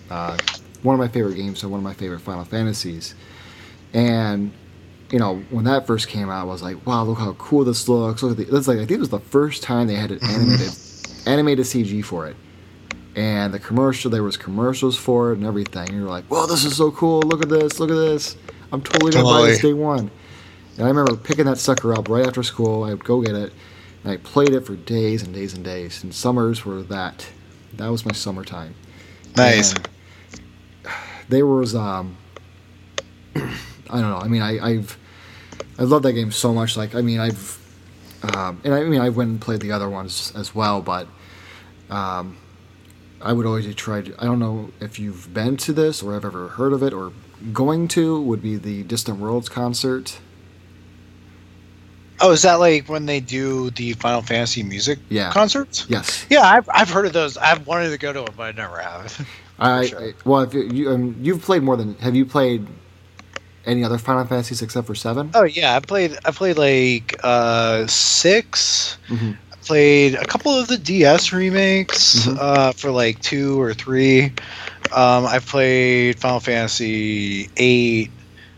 [0.09, 0.37] uh,
[0.83, 3.13] one of my favorite games and one of my favorite Final Fantasies,
[3.93, 4.51] and
[5.11, 7.87] you know when that first came out, I was like, wow, look how cool this
[7.87, 8.23] looks.
[8.23, 10.19] Look at the, that's like I think it was the first time they had an
[10.23, 10.71] animated
[11.27, 12.35] animated CG for it,
[13.15, 15.89] and the commercial there was commercials for it and everything.
[15.89, 17.21] And you're like, whoa, this is so cool.
[17.21, 17.79] Look at this.
[17.79, 18.35] Look at this.
[18.71, 20.11] I'm totally gonna buy this day one.
[20.77, 22.83] And I remember picking that sucker up right after school.
[22.83, 23.53] I would go get it,
[24.03, 26.03] and I played it for days and days and days.
[26.03, 27.25] And summers were that.
[27.73, 28.75] That was my summertime.
[29.37, 29.73] Nice.
[29.73, 29.89] And
[31.29, 32.17] there was um,
[33.35, 33.41] I
[33.89, 34.17] don't know.
[34.17, 34.97] I mean, I, I've
[35.79, 36.75] I love that game so much.
[36.75, 37.61] Like, I mean, I've
[38.23, 41.07] um, and I mean, I went and played the other ones as well, but
[41.89, 42.37] um,
[43.25, 44.01] I would always try.
[44.01, 46.93] To, I don't know if you've been to this or have ever heard of it
[46.93, 47.11] or
[47.51, 48.21] going to.
[48.21, 50.19] Would be the Distant Worlds concert.
[52.21, 55.31] Oh, is that like when they do the Final Fantasy music Yeah.
[55.31, 55.85] concerts?
[55.89, 56.25] Yes.
[56.29, 57.35] Yeah, I've, I've heard of those.
[57.35, 59.27] I've wanted to go to them, but I never have.
[59.59, 60.13] I, sure.
[60.23, 62.67] Well, if you, you um, you've played more than have you played
[63.65, 65.31] any other Final Fantasies except for seven?
[65.33, 66.15] Oh yeah, I played.
[66.25, 69.37] I played like uh, 6 Mhm.
[69.69, 72.37] Played a couple of the DS remakes Mhm.
[72.39, 74.25] uh, for like two or three.
[74.91, 78.11] Um, I played Final Fantasy eight,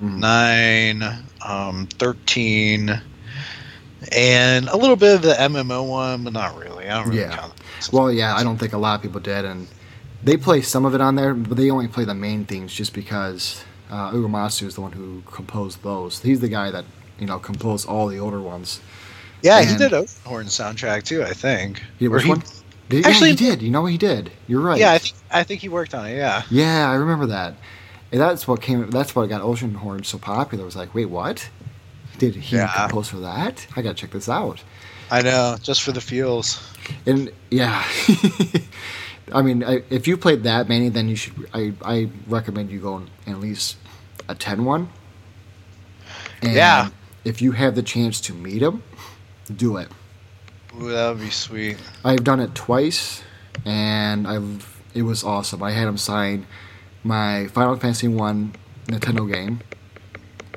[0.04, 0.18] Mhm.
[0.20, 3.00] nine, um, thirteen,
[4.12, 6.90] and a little bit of the MMO one, but not really.
[6.90, 7.38] I don't really Yeah.
[7.38, 7.54] count.
[7.94, 9.68] Well, yeah, I don't think a lot of people did, and
[10.26, 12.92] they play some of it on there, but they only play the main themes just
[12.94, 16.20] because uh, Uematsu is the one who composed those.
[16.22, 16.84] He's the guy that
[17.18, 18.82] you know composed all the older ones.
[19.42, 21.24] Yeah, he And- did Oceanhorn soundtrack too.
[21.24, 21.82] I think.
[22.00, 22.44] Yeah, which he- one?
[22.90, 23.62] Did, Actually- yeah, he did.
[23.62, 24.32] You know, what he did.
[24.48, 24.80] You're right.
[24.80, 26.16] Yeah, I think I think he worked on it.
[26.16, 26.44] Yeah.
[26.50, 27.56] Yeah, I remember that.
[28.12, 28.90] And that's what came.
[28.90, 30.62] That's what got Oceanhorn so popular.
[30.64, 31.50] It was like, wait, what?
[32.18, 32.68] Did he Yeah.
[32.74, 33.68] compose for that?
[33.76, 34.64] I gotta check this out.
[35.12, 36.60] I know, just for the feels.
[37.06, 37.84] And yeah,
[39.34, 41.34] I mean, I, if you played that many, then you should.
[41.54, 43.76] I I recommend you go and at least
[44.30, 44.90] attend one.
[46.42, 46.90] And Yeah.
[47.26, 48.82] If you have the chance to meet him,
[49.54, 49.90] do it.
[50.80, 51.78] Ooh, that would be sweet.
[52.04, 53.24] I've done it twice,
[53.66, 55.62] and I've it was awesome.
[55.64, 56.46] I had him sign
[57.04, 58.54] my Final Fantasy One
[58.88, 59.62] Nintendo game.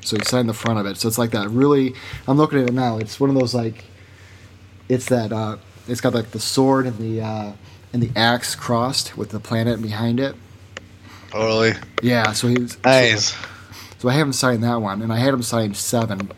[0.03, 0.97] So he signed the front of it.
[0.97, 1.51] So it's like that.
[1.51, 1.95] Really,
[2.27, 2.97] I'm looking at it now.
[2.97, 3.85] It's one of those like,
[4.89, 5.31] it's that.
[5.33, 7.53] Uh, it's got like the sword and the uh,
[7.93, 10.35] and the axe crossed with the planet behind it.
[11.31, 11.73] Totally.
[12.03, 12.33] Yeah.
[12.33, 13.35] So he's Nice.
[13.99, 16.33] so I haven't signed that one, and I had him sign seven.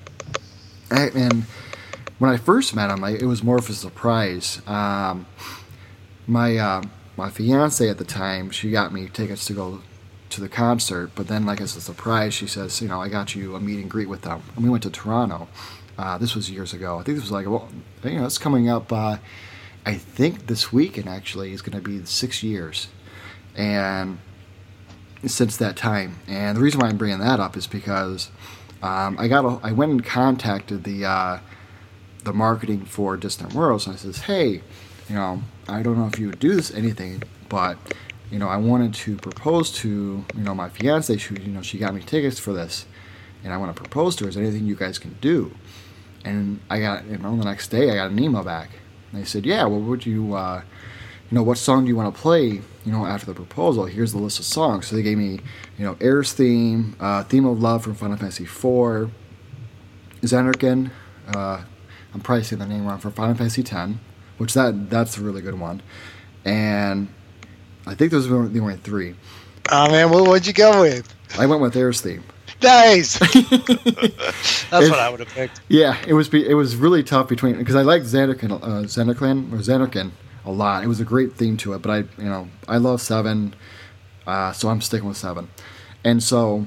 [0.91, 1.45] I, and
[2.23, 4.63] when I first met him, I, it was more of a surprise.
[4.69, 5.27] Um,
[6.29, 6.83] my uh,
[7.17, 9.83] my fiance at the time, she got me tickets to go
[10.31, 13.35] to the concert, but then, like as a surprise, she says, "You know, I got
[13.35, 15.49] you a meet and greet with them." And we went to Toronto.
[15.99, 16.97] Uh, this was years ago.
[17.01, 17.69] I think this was like, well,
[18.05, 18.93] you know, it's coming up.
[18.93, 19.17] Uh,
[19.85, 22.87] I think this weekend actually is going to be six years,
[23.57, 24.21] and
[25.27, 26.21] since that time.
[26.29, 28.31] And the reason why I'm bringing that up is because
[28.81, 31.39] um, I got a, I went and contacted the uh,
[32.25, 34.63] the marketing for Distant Worlds, and I says, hey,
[35.09, 37.77] you know, I don't know if you would do this anything, but
[38.31, 41.17] you know, I wanted to propose to you know my fiance.
[41.17, 42.87] She you know she got me tickets for this,
[43.45, 44.29] and I want to propose to her.
[44.31, 45.55] Is there anything you guys can do?
[46.25, 48.71] And I got you know the next day I got an email back.
[49.11, 50.63] And they said, yeah, well, would you uh,
[51.33, 53.87] you know, what song do you want to play, you know, after the proposal?
[53.87, 54.89] Here's the list of songs.
[54.89, 55.41] So they gave me,
[55.79, 59.11] you know, Aerith's theme, uh, Theme of Love from Final Fantasy IV,
[60.21, 60.91] Xanarkin,
[61.35, 61.63] uh,
[62.15, 63.93] I'm probably saying the name wrong, for Final Fantasy X,
[64.39, 65.83] which that that's a really good one.
[66.45, 67.09] And
[67.87, 69.15] I think those were the only three.
[69.71, 71.15] Oh man, what would you go with?
[71.39, 72.25] I went with Aerith's theme.
[72.63, 73.19] Nice.
[74.71, 75.61] That's what I would have picked.
[75.69, 79.53] Yeah, it was be, it was really tough between because I like Xanarkin, uh, Xanarclan
[79.53, 80.13] or Xanarkin
[80.45, 80.85] a lot.
[80.85, 83.55] It was a great theme to it, but I you know I love seven,
[84.27, 85.49] uh, so I'm sticking with seven.
[86.05, 86.67] And so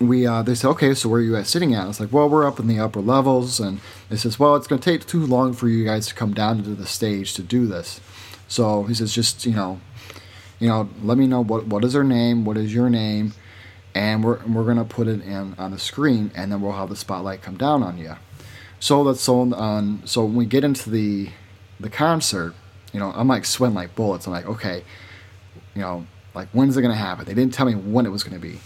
[0.00, 1.84] we uh, they said, okay, so where are you guys sitting at?
[1.84, 4.66] I was like, well, we're up in the upper levels, and they says, well, it's
[4.66, 7.42] going to take too long for you guys to come down into the stage to
[7.42, 8.00] do this.
[8.48, 9.80] So he says, just you know,
[10.58, 13.34] you know, let me know what what is her name, what is your name,
[13.94, 16.96] and we're we're gonna put it in on the screen, and then we'll have the
[16.96, 18.16] spotlight come down on you.
[18.80, 20.02] So that's so on.
[20.06, 21.28] So when we get into the
[21.78, 22.54] the concert,
[22.94, 24.26] you know, I'm like sweating like bullets.
[24.26, 24.82] I'm like, okay,
[25.74, 27.26] you know, like when's it gonna happen?
[27.26, 28.60] They didn't tell me when it was gonna be.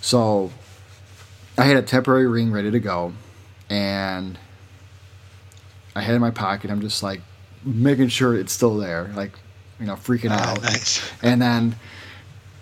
[0.00, 0.50] So
[1.58, 3.12] I had a temporary ring ready to go,
[3.68, 4.38] and
[5.94, 6.70] I had it in my pocket.
[6.70, 7.20] I'm just like
[7.64, 9.32] making sure it's still there, like
[9.78, 10.62] you know, freaking Ah, out.
[10.62, 11.02] nice.
[11.22, 11.76] And then,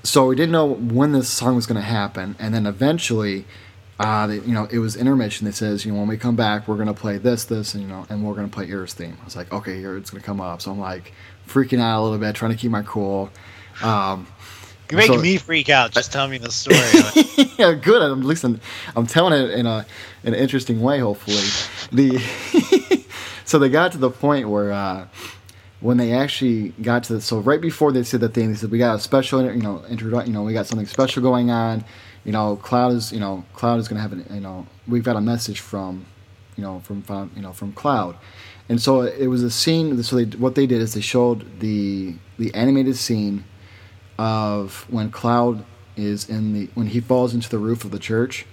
[0.03, 2.35] so we didn't know when this song was going to happen.
[2.39, 3.45] And then eventually,
[3.99, 6.67] uh, they, you know, it was intermission that says, you know, when we come back,
[6.67, 8.95] we're going to play this, this, and, you know, and we're going to play Aerith's
[8.95, 9.19] theme.
[9.21, 10.63] I was like, okay, here it's going to come up.
[10.63, 11.13] So I'm like
[11.47, 13.29] freaking out a little bit, trying to keep my cool.
[13.83, 14.27] Um,
[14.91, 15.93] You're making So- me freak out.
[15.93, 16.79] Just tell me the story.
[17.59, 18.03] yeah, good.
[18.03, 18.61] I'm listening.
[18.97, 19.87] I'm telling it in a
[20.25, 20.99] in an interesting way.
[20.99, 21.37] Hopefully,
[21.93, 23.05] the
[23.45, 25.07] so they got to the point where uh,
[25.81, 28.71] when they actually got to the so right before they said the thing, they said
[28.71, 31.85] we got a special you know introdu- you know we got something special going on.
[32.25, 35.17] You know, Cloud is you know Cloud is gonna have an you know we've got
[35.17, 36.05] a message from
[36.57, 38.17] you know from from you know from Cloud.
[38.69, 40.01] And so it was a scene.
[40.05, 43.45] So they, what they did is they showed the the animated scene
[44.21, 45.65] of when Cloud
[45.97, 48.47] is in the when he falls into the roof of the church,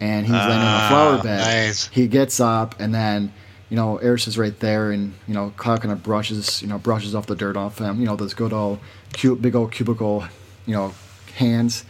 [0.00, 1.40] and he's laying on a Ah, flower bed.
[1.40, 1.88] nice.
[1.88, 3.32] He gets up, and then
[3.68, 6.78] you know Aerith is right there, and you know Cloud kind of brushes you know
[6.78, 7.98] brushes off the dirt off him.
[8.00, 8.78] You know those good old
[9.12, 10.24] cute big old cubicle
[10.66, 10.94] you know
[11.36, 11.84] hands.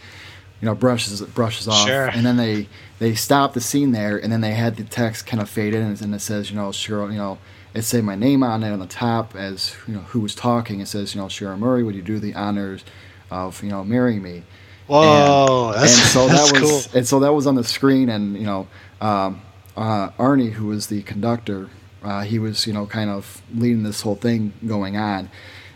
[0.61, 2.07] You know brushes brushes off, Sure.
[2.07, 2.67] and then they
[2.99, 5.83] they stop the scene there, and then they had the text kind of fade in,
[5.83, 7.39] and it says you know Cheryl you know
[7.75, 10.81] it said my name on it on the top as you know who was talking.
[10.81, 12.83] It says you know Cheryl Murray, would you do the honors
[13.31, 14.43] of you know marrying me?
[14.87, 16.99] Whoa, and, that's, and so that's that was cool.
[16.99, 18.67] and so that was on the screen and you know
[19.01, 19.43] um,
[19.77, 21.69] uh, Arnie who was the conductor
[22.03, 25.31] uh, he was you know kind of leading this whole thing going on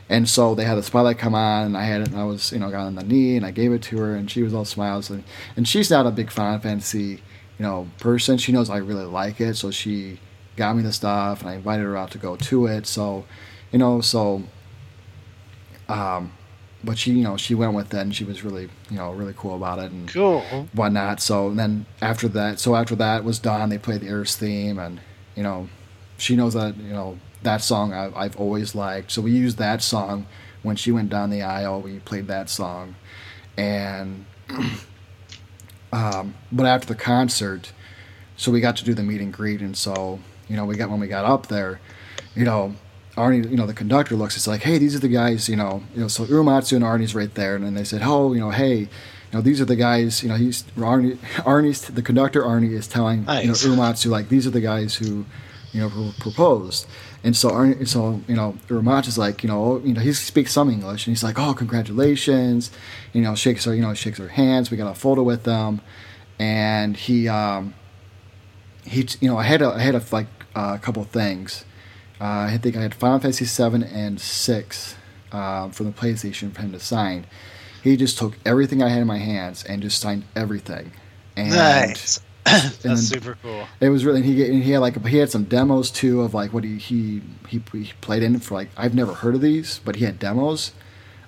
[0.08, 2.52] and so they had the spotlight come on and I had it and I was
[2.52, 4.54] you know got on the knee and I gave it to her and she was
[4.54, 5.24] all smiles and,
[5.56, 7.22] and she's not a big Final Fantasy
[7.58, 10.20] you know person she knows I really like it so she
[10.56, 13.24] got me the stuff and I invited her out to go to it so
[13.70, 14.44] you know so
[15.88, 16.32] um,
[16.84, 19.34] but she you know she went with it and she was really you know really
[19.36, 20.40] cool about it and Cool.
[20.72, 21.20] whatnot.
[21.20, 25.00] So then after that, so after that was done, they played the Aerith theme, and
[25.36, 25.68] you know,
[26.18, 29.10] she knows that you know that song I, I've always liked.
[29.12, 30.26] So we used that song
[30.62, 31.80] when she went down the aisle.
[31.80, 32.94] We played that song,
[33.56, 34.24] and
[35.92, 37.72] um, but after the concert,
[38.36, 40.18] so we got to do the meet and greet, and so
[40.48, 41.80] you know we got when we got up there,
[42.34, 42.74] you know.
[43.16, 44.36] Arnie, you know, the conductor looks.
[44.36, 45.48] It's like, hey, these are the guys.
[45.48, 46.08] You know, you know.
[46.08, 48.88] So Uematsu and Arnie's right there, and then they said, oh, you know, hey, you
[49.32, 50.22] know, these are the guys.
[50.22, 51.16] You know, he's Arnie.
[51.44, 52.42] Arnie's the conductor.
[52.42, 53.44] Arnie is telling Nice.
[53.64, 55.24] you know Uematsu like these are the guys who,
[55.72, 56.86] you know, pro- proposed.
[57.24, 60.70] And so Arnie, so you know, Uematsu's like, you know, you know, he speaks some
[60.70, 62.70] English, and he's like, oh, congratulations.
[63.12, 64.70] You know, shakes her, you know, shakes her hands.
[64.70, 65.80] We got a photo with them,
[66.38, 67.74] and he, um,
[68.84, 71.64] he, you know, I had a, I had a like a couple things.
[72.22, 74.94] Uh, I think I had Final Fantasy seven and six
[75.32, 77.26] um, from the PlayStation for him to sign.
[77.82, 80.92] He just took everything I had in my hands and just signed everything.
[81.36, 82.20] And nice.
[82.44, 83.66] That's then- super cool.
[83.80, 86.52] it was really he and he had like he had some demos too of like
[86.52, 89.96] what he he he, he played in for like I've never heard of these, but
[89.96, 90.70] he had demos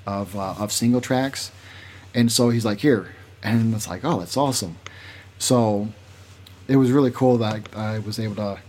[0.06, 1.50] of uh, of single tracks,
[2.14, 4.76] and so he's like here, and it's like oh that's awesome,
[5.38, 5.88] so
[6.68, 8.60] it was really cool that I, I was able to.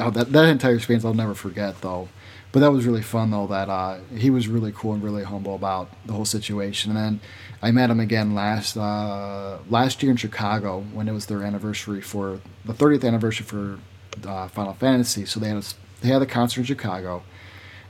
[0.00, 2.08] Oh, that that entire experience I'll never forget though,
[2.50, 3.46] but that was really fun though.
[3.46, 6.90] That uh, he was really cool and really humble about the whole situation.
[6.90, 7.20] And then
[7.62, 12.00] I met him again last uh, last year in Chicago when it was their anniversary
[12.00, 13.78] for the 30th anniversary for
[14.26, 15.26] uh, Final Fantasy.
[15.26, 15.64] So they had a,
[16.00, 17.22] they had a concert in Chicago,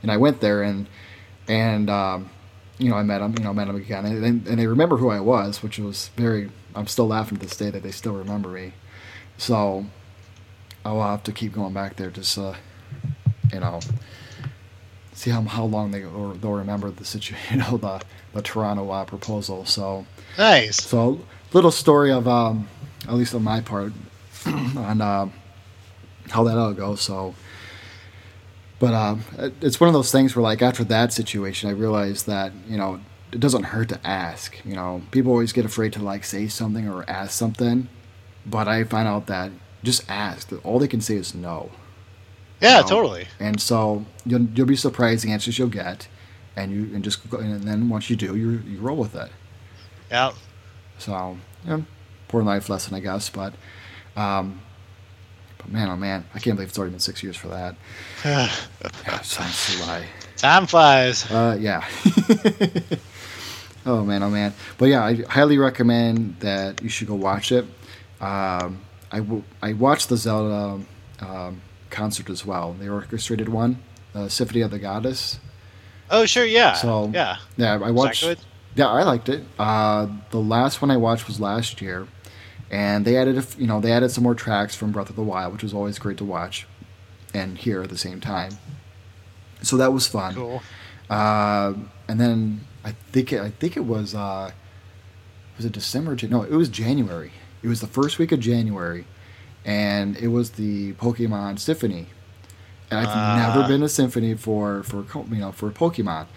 [0.03, 0.87] and I went there and
[1.47, 2.29] and um,
[2.77, 3.33] you know I met him.
[3.37, 6.51] You know met him again, and, and they remember who I was, which was very.
[6.75, 8.73] I'm still laughing to this day that they still remember me.
[9.37, 9.85] So
[10.85, 12.53] I'll have to keep going back there just uh,
[13.51, 13.79] you know
[15.13, 18.01] see how how long they or they'll remember the situation, you know, the
[18.33, 19.65] the Toronto uh, proposal.
[19.65, 20.05] So
[20.37, 20.83] Nice.
[20.83, 21.19] so
[21.53, 22.67] little story of um,
[23.07, 23.93] at least on my part
[24.45, 25.29] on uh,
[26.29, 27.01] how that all goes.
[27.01, 27.35] So.
[28.77, 29.23] But um,
[29.61, 32.99] it's one of those things where, like, after that situation, I realized that you know
[33.31, 34.59] it doesn't hurt to ask.
[34.65, 37.87] You know, people always get afraid to like say something or ask something,
[38.45, 39.51] but I find out that
[39.85, 40.51] just ask.
[40.65, 41.71] All they can say is no.
[42.61, 43.27] Yeah, know, totally.
[43.39, 46.07] And so you'll you'll be surprised the answers you'll get,
[46.55, 49.31] and you and just go, and then once you do, you you roll with it.
[50.09, 50.33] Yeah.
[50.97, 51.81] So yeah,
[52.27, 53.29] poor life lesson, I guess.
[53.29, 53.53] But
[54.15, 54.61] um,
[55.57, 57.75] but man, oh man, I can't believe it's already been six years for that.
[59.07, 60.05] Yeah, too high.
[60.35, 61.29] Time flies.
[61.31, 61.87] Uh, yeah.
[63.85, 64.53] oh man, oh man.
[64.77, 67.65] But yeah, I highly recommend that you should go watch it.
[68.19, 68.81] Um,
[69.15, 70.83] I, w- I watched the Zelda
[71.21, 73.79] um, concert as well, the orchestrated one,
[74.13, 75.39] uh, Symphony of the Goddess.
[76.09, 76.45] Oh, sure.
[76.45, 76.73] Yeah.
[76.73, 77.37] So yeah.
[77.55, 78.25] yeah, I watched.
[78.75, 79.45] Yeah, I liked it.
[79.57, 82.07] Uh, the last one I watched was last year,
[82.69, 85.15] and they added, a f- you know, they added some more tracks from Breath of
[85.15, 86.67] the Wild, which was always great to watch,
[87.33, 88.51] and hear at the same time.
[89.61, 90.35] So that was fun.
[90.35, 90.61] Cool.
[91.09, 91.73] Uh,
[92.09, 94.51] and then I think it, I think it was uh,
[95.55, 96.17] was it December?
[96.27, 97.31] No, it was January.
[97.65, 99.05] It was the first week of January,
[99.65, 102.05] and it was the Pokemon Symphony.
[102.91, 103.37] And I've Ah.
[103.55, 106.27] never been to Symphony for for you know for Pokemon,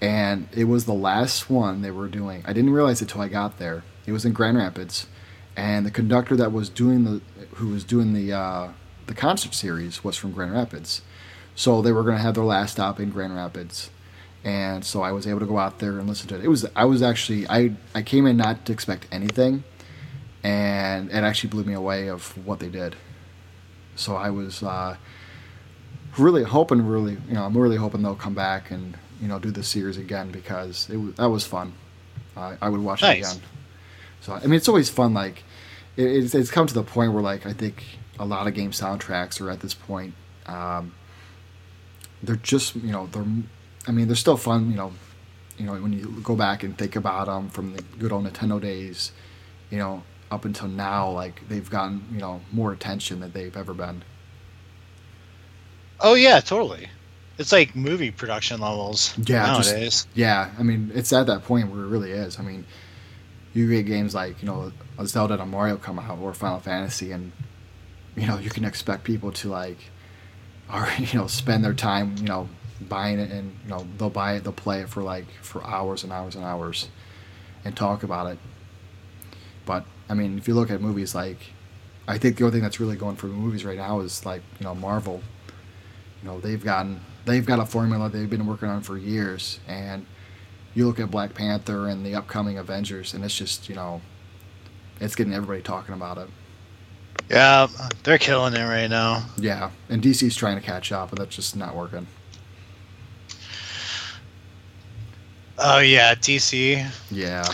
[0.00, 2.44] and it was the last one they were doing.
[2.46, 3.82] I didn't realize it till I got there.
[4.06, 5.08] It was in Grand Rapids,
[5.56, 7.20] and the conductor that was doing the
[7.54, 8.68] who was doing the uh,
[9.08, 11.02] the concert series was from Grand Rapids.
[11.56, 13.90] So they were going to have their last stop in Grand Rapids,
[14.44, 16.44] and so I was able to go out there and listen to it.
[16.44, 19.64] It was I was actually I I came in not to expect anything,
[20.46, 22.94] and it actually blew me away of what they did.
[23.96, 24.96] So I was uh,
[26.16, 29.50] really hoping, really you know I'm really hoping they'll come back and you know do
[29.50, 31.72] the series again because it was, that was fun.
[32.36, 33.42] Uh, I would watch it again.
[34.20, 35.42] So I mean it's always fun like
[35.96, 37.82] it, it's, it's come to the point where like I think
[38.20, 40.14] a lot of game soundtracks are at this point.
[40.46, 40.94] Um,
[42.22, 43.26] they're just you know they're
[43.88, 44.92] I mean they're still fun you know
[45.58, 48.60] you know when you go back and think about them from the good old Nintendo
[48.60, 49.10] days
[49.70, 50.04] you know
[50.36, 54.02] up until now like they've gotten you know more attention than they've ever been.
[55.98, 56.88] Oh yeah, totally.
[57.38, 61.80] It's like movie production levels Yeah, just- yeah I mean it's at that point where
[61.82, 62.38] it really is.
[62.38, 62.64] I mean
[63.54, 66.60] you get games like you know a Zelda and a Mario come out or Final
[66.60, 67.32] Fantasy and
[68.14, 69.78] you know you can expect people to like
[70.72, 72.48] or you know spend their time you know
[72.80, 76.04] buying it and you know they'll buy it they'll play it for like for hours
[76.04, 76.88] and hours and hours
[77.64, 78.38] and talk about it.
[79.64, 81.38] But i mean if you look at movies like
[82.08, 84.64] i think the only thing that's really going for movies right now is like you
[84.64, 85.22] know marvel
[86.22, 90.06] you know they've gotten they've got a formula they've been working on for years and
[90.74, 94.00] you look at black panther and the upcoming avengers and it's just you know
[95.00, 96.28] it's getting everybody talking about it
[97.30, 97.66] Yeah,
[98.04, 99.24] they're killing it right now.
[99.36, 102.06] Yeah, and DC's trying to catch up, but that's just not working.
[105.58, 106.84] Oh yeah, DC.
[107.10, 107.44] Yeah.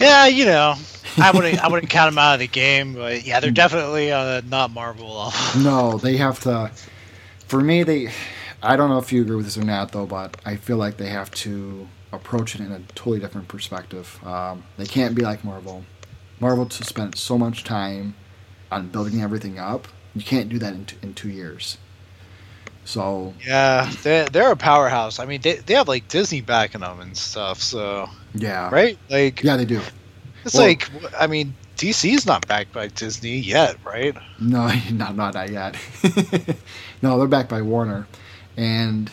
[0.00, 0.74] Yeah, you know,
[1.20, 4.42] I wouldn't I wouldn't count them out of the game, but yeah, they're definitely uh,
[4.48, 5.32] not Marvel level.
[5.62, 6.70] No, they have to.
[7.46, 8.10] For me, they.
[8.62, 10.98] I don't know if you agree with this or not, though, but I feel like
[10.98, 14.20] they have to approach it in a totally different perspective.
[14.24, 15.84] Um, they can't be like Marvel.
[16.40, 18.14] Marvel to spent so much time
[18.70, 19.88] on building everything up.
[20.14, 21.78] You can't do that in, t- in two years.
[22.84, 25.18] So Yeah, they they're a powerhouse.
[25.20, 27.62] I mean, they they have like Disney backing them and stuff.
[27.62, 29.80] So yeah, right, like yeah, they do.
[30.44, 34.14] It's Well- like I mean, DC's not backed by Disney yet, right?
[34.40, 35.76] No, not not that yet.
[37.02, 38.06] no, they're backed by Warner,
[38.56, 39.10] and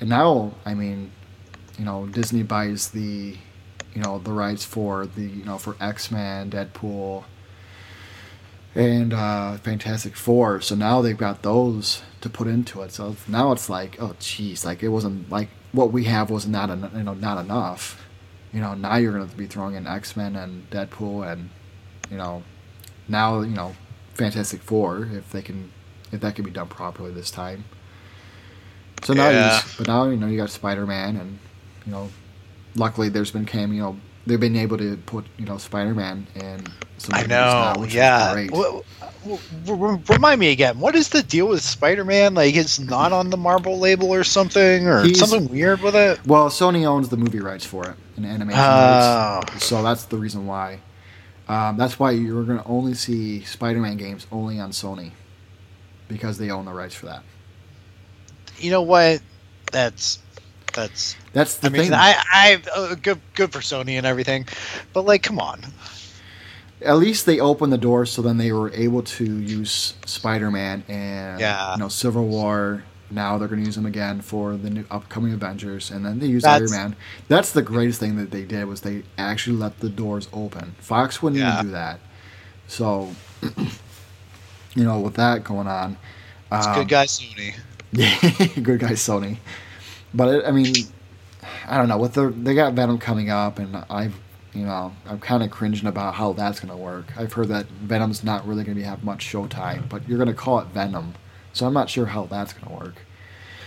[0.00, 1.10] and now I mean,
[1.78, 3.36] you know, Disney buys the,
[3.94, 7.24] you know, the rights for the you know for X Men, Deadpool,
[8.74, 10.60] and uh, Fantastic Four.
[10.60, 12.92] So now they've got those to put into it.
[12.92, 16.70] So now it's like, oh, geez, like it wasn't like what we have was not
[16.70, 18.02] en- you know not enough.
[18.56, 21.50] You know, now you're going to be throwing in X Men and Deadpool and
[22.10, 22.42] you know
[23.06, 23.76] now you know
[24.14, 25.70] Fantastic Four if they can
[26.10, 27.66] if that can be done properly this time.
[29.02, 31.38] So now, you just, but now you know you got Spider Man, and
[31.84, 32.08] you know,
[32.74, 36.26] luckily there's been cam, you know, they've been able to put you know Spider Man
[36.34, 36.64] in
[36.98, 37.80] some I movies now, know.
[37.80, 38.32] which is yeah.
[38.32, 38.50] great.
[38.50, 38.82] W-
[39.24, 40.78] w- w- remind me again.
[40.80, 42.32] What is the deal with Spider-Man?
[42.34, 46.24] Like, it's not on the Marvel label or something, or He's- something weird with it.
[46.26, 49.40] Well, Sony owns the movie rights for it and animation Oh.
[49.46, 50.80] rights, so that's the reason why.
[51.48, 55.10] Um, that's why you're going to only see Spider-Man games only on Sony
[56.08, 57.22] because they own the rights for that.
[58.58, 59.20] You know what?
[59.70, 60.18] That's
[60.72, 61.14] that's.
[61.36, 61.92] That's the I mean, thing.
[61.92, 64.46] I I uh, good good for Sony and everything,
[64.94, 65.60] but like, come on.
[66.82, 71.40] at least they opened the door so then they were able to use Spider-Man and
[71.40, 71.74] Yeah.
[71.74, 72.84] you know Civil War.
[73.10, 76.26] Now they're going to use him again for the new upcoming Avengers, and then they
[76.26, 76.96] use Iron Man.
[77.28, 80.74] That's the greatest thing that they did was they actually let the doors open.
[80.80, 81.54] Fox wouldn't Yeah.
[81.54, 82.00] even do that.
[82.66, 83.14] So,
[84.74, 85.96] you know, with that going on,
[86.52, 87.54] It's um, good guy Sony.
[87.92, 88.18] yeah,
[88.62, 89.38] good guy Sony.
[90.12, 90.74] But it, I mean,
[91.66, 91.98] I don't know.
[91.98, 94.14] With the they got Venom coming up, and I've
[94.52, 97.06] you know I'm kind of cringing about how that's going to work.
[97.16, 100.34] I've heard that Venom's not really going to have much showtime, but you're going to
[100.34, 101.14] call it Venom,
[101.52, 102.94] so I'm not sure how that's going to work.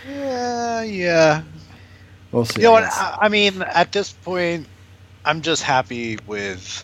[0.07, 1.43] Yeah, yeah.
[2.31, 2.61] We'll see.
[2.61, 2.83] You know what?
[2.83, 4.67] I, I mean, at this point,
[5.25, 6.83] I'm just happy with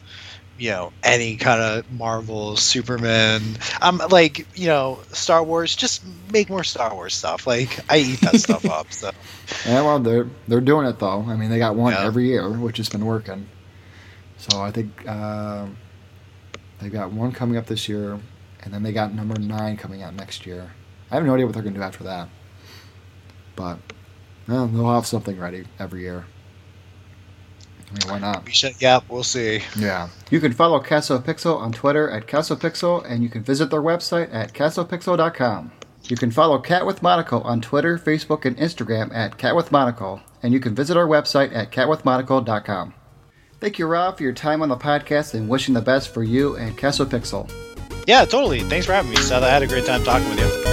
[0.58, 3.42] you know any kind of Marvel, Superman.
[3.82, 5.76] I'm like you know Star Wars.
[5.76, 7.46] Just make more Star Wars stuff.
[7.48, 8.92] Like I eat that stuff up.
[8.92, 9.12] So
[9.66, 11.22] Yeah, well, they're they're doing it though.
[11.28, 12.06] I mean, they got one Yeah.
[12.06, 13.48] every year, which has been working.
[14.38, 15.78] So I think um
[16.80, 18.20] they got one coming up this year,
[18.64, 20.72] and then they got number nine coming out next year.
[21.10, 22.28] I have no idea what they're going to do after that,
[23.56, 23.78] but
[24.48, 26.26] well, they'll have something ready every year.
[28.04, 28.82] Mean, why not?
[28.82, 29.62] Yeah, we'll see.
[29.78, 30.10] Yeah.
[30.30, 33.82] You can follow Castle Pixel on Twitter at Castle Pixel, and you can visit their
[33.82, 35.72] website at castlepixel.com.
[36.04, 40.22] You can follow Cat with Monocle on Twitter, Facebook, and Instagram at Cat with Monocle,
[40.44, 42.94] and you can visit our website at catwithmonocle.com.
[43.60, 46.56] Thank you, Rob, for your time on the podcast and wishing the best for you
[46.58, 47.52] and Castle Pixel.
[48.06, 48.60] Yeah, totally.
[48.62, 49.42] Thanks for having me, Seth.
[49.42, 50.65] I had a great time talking with you.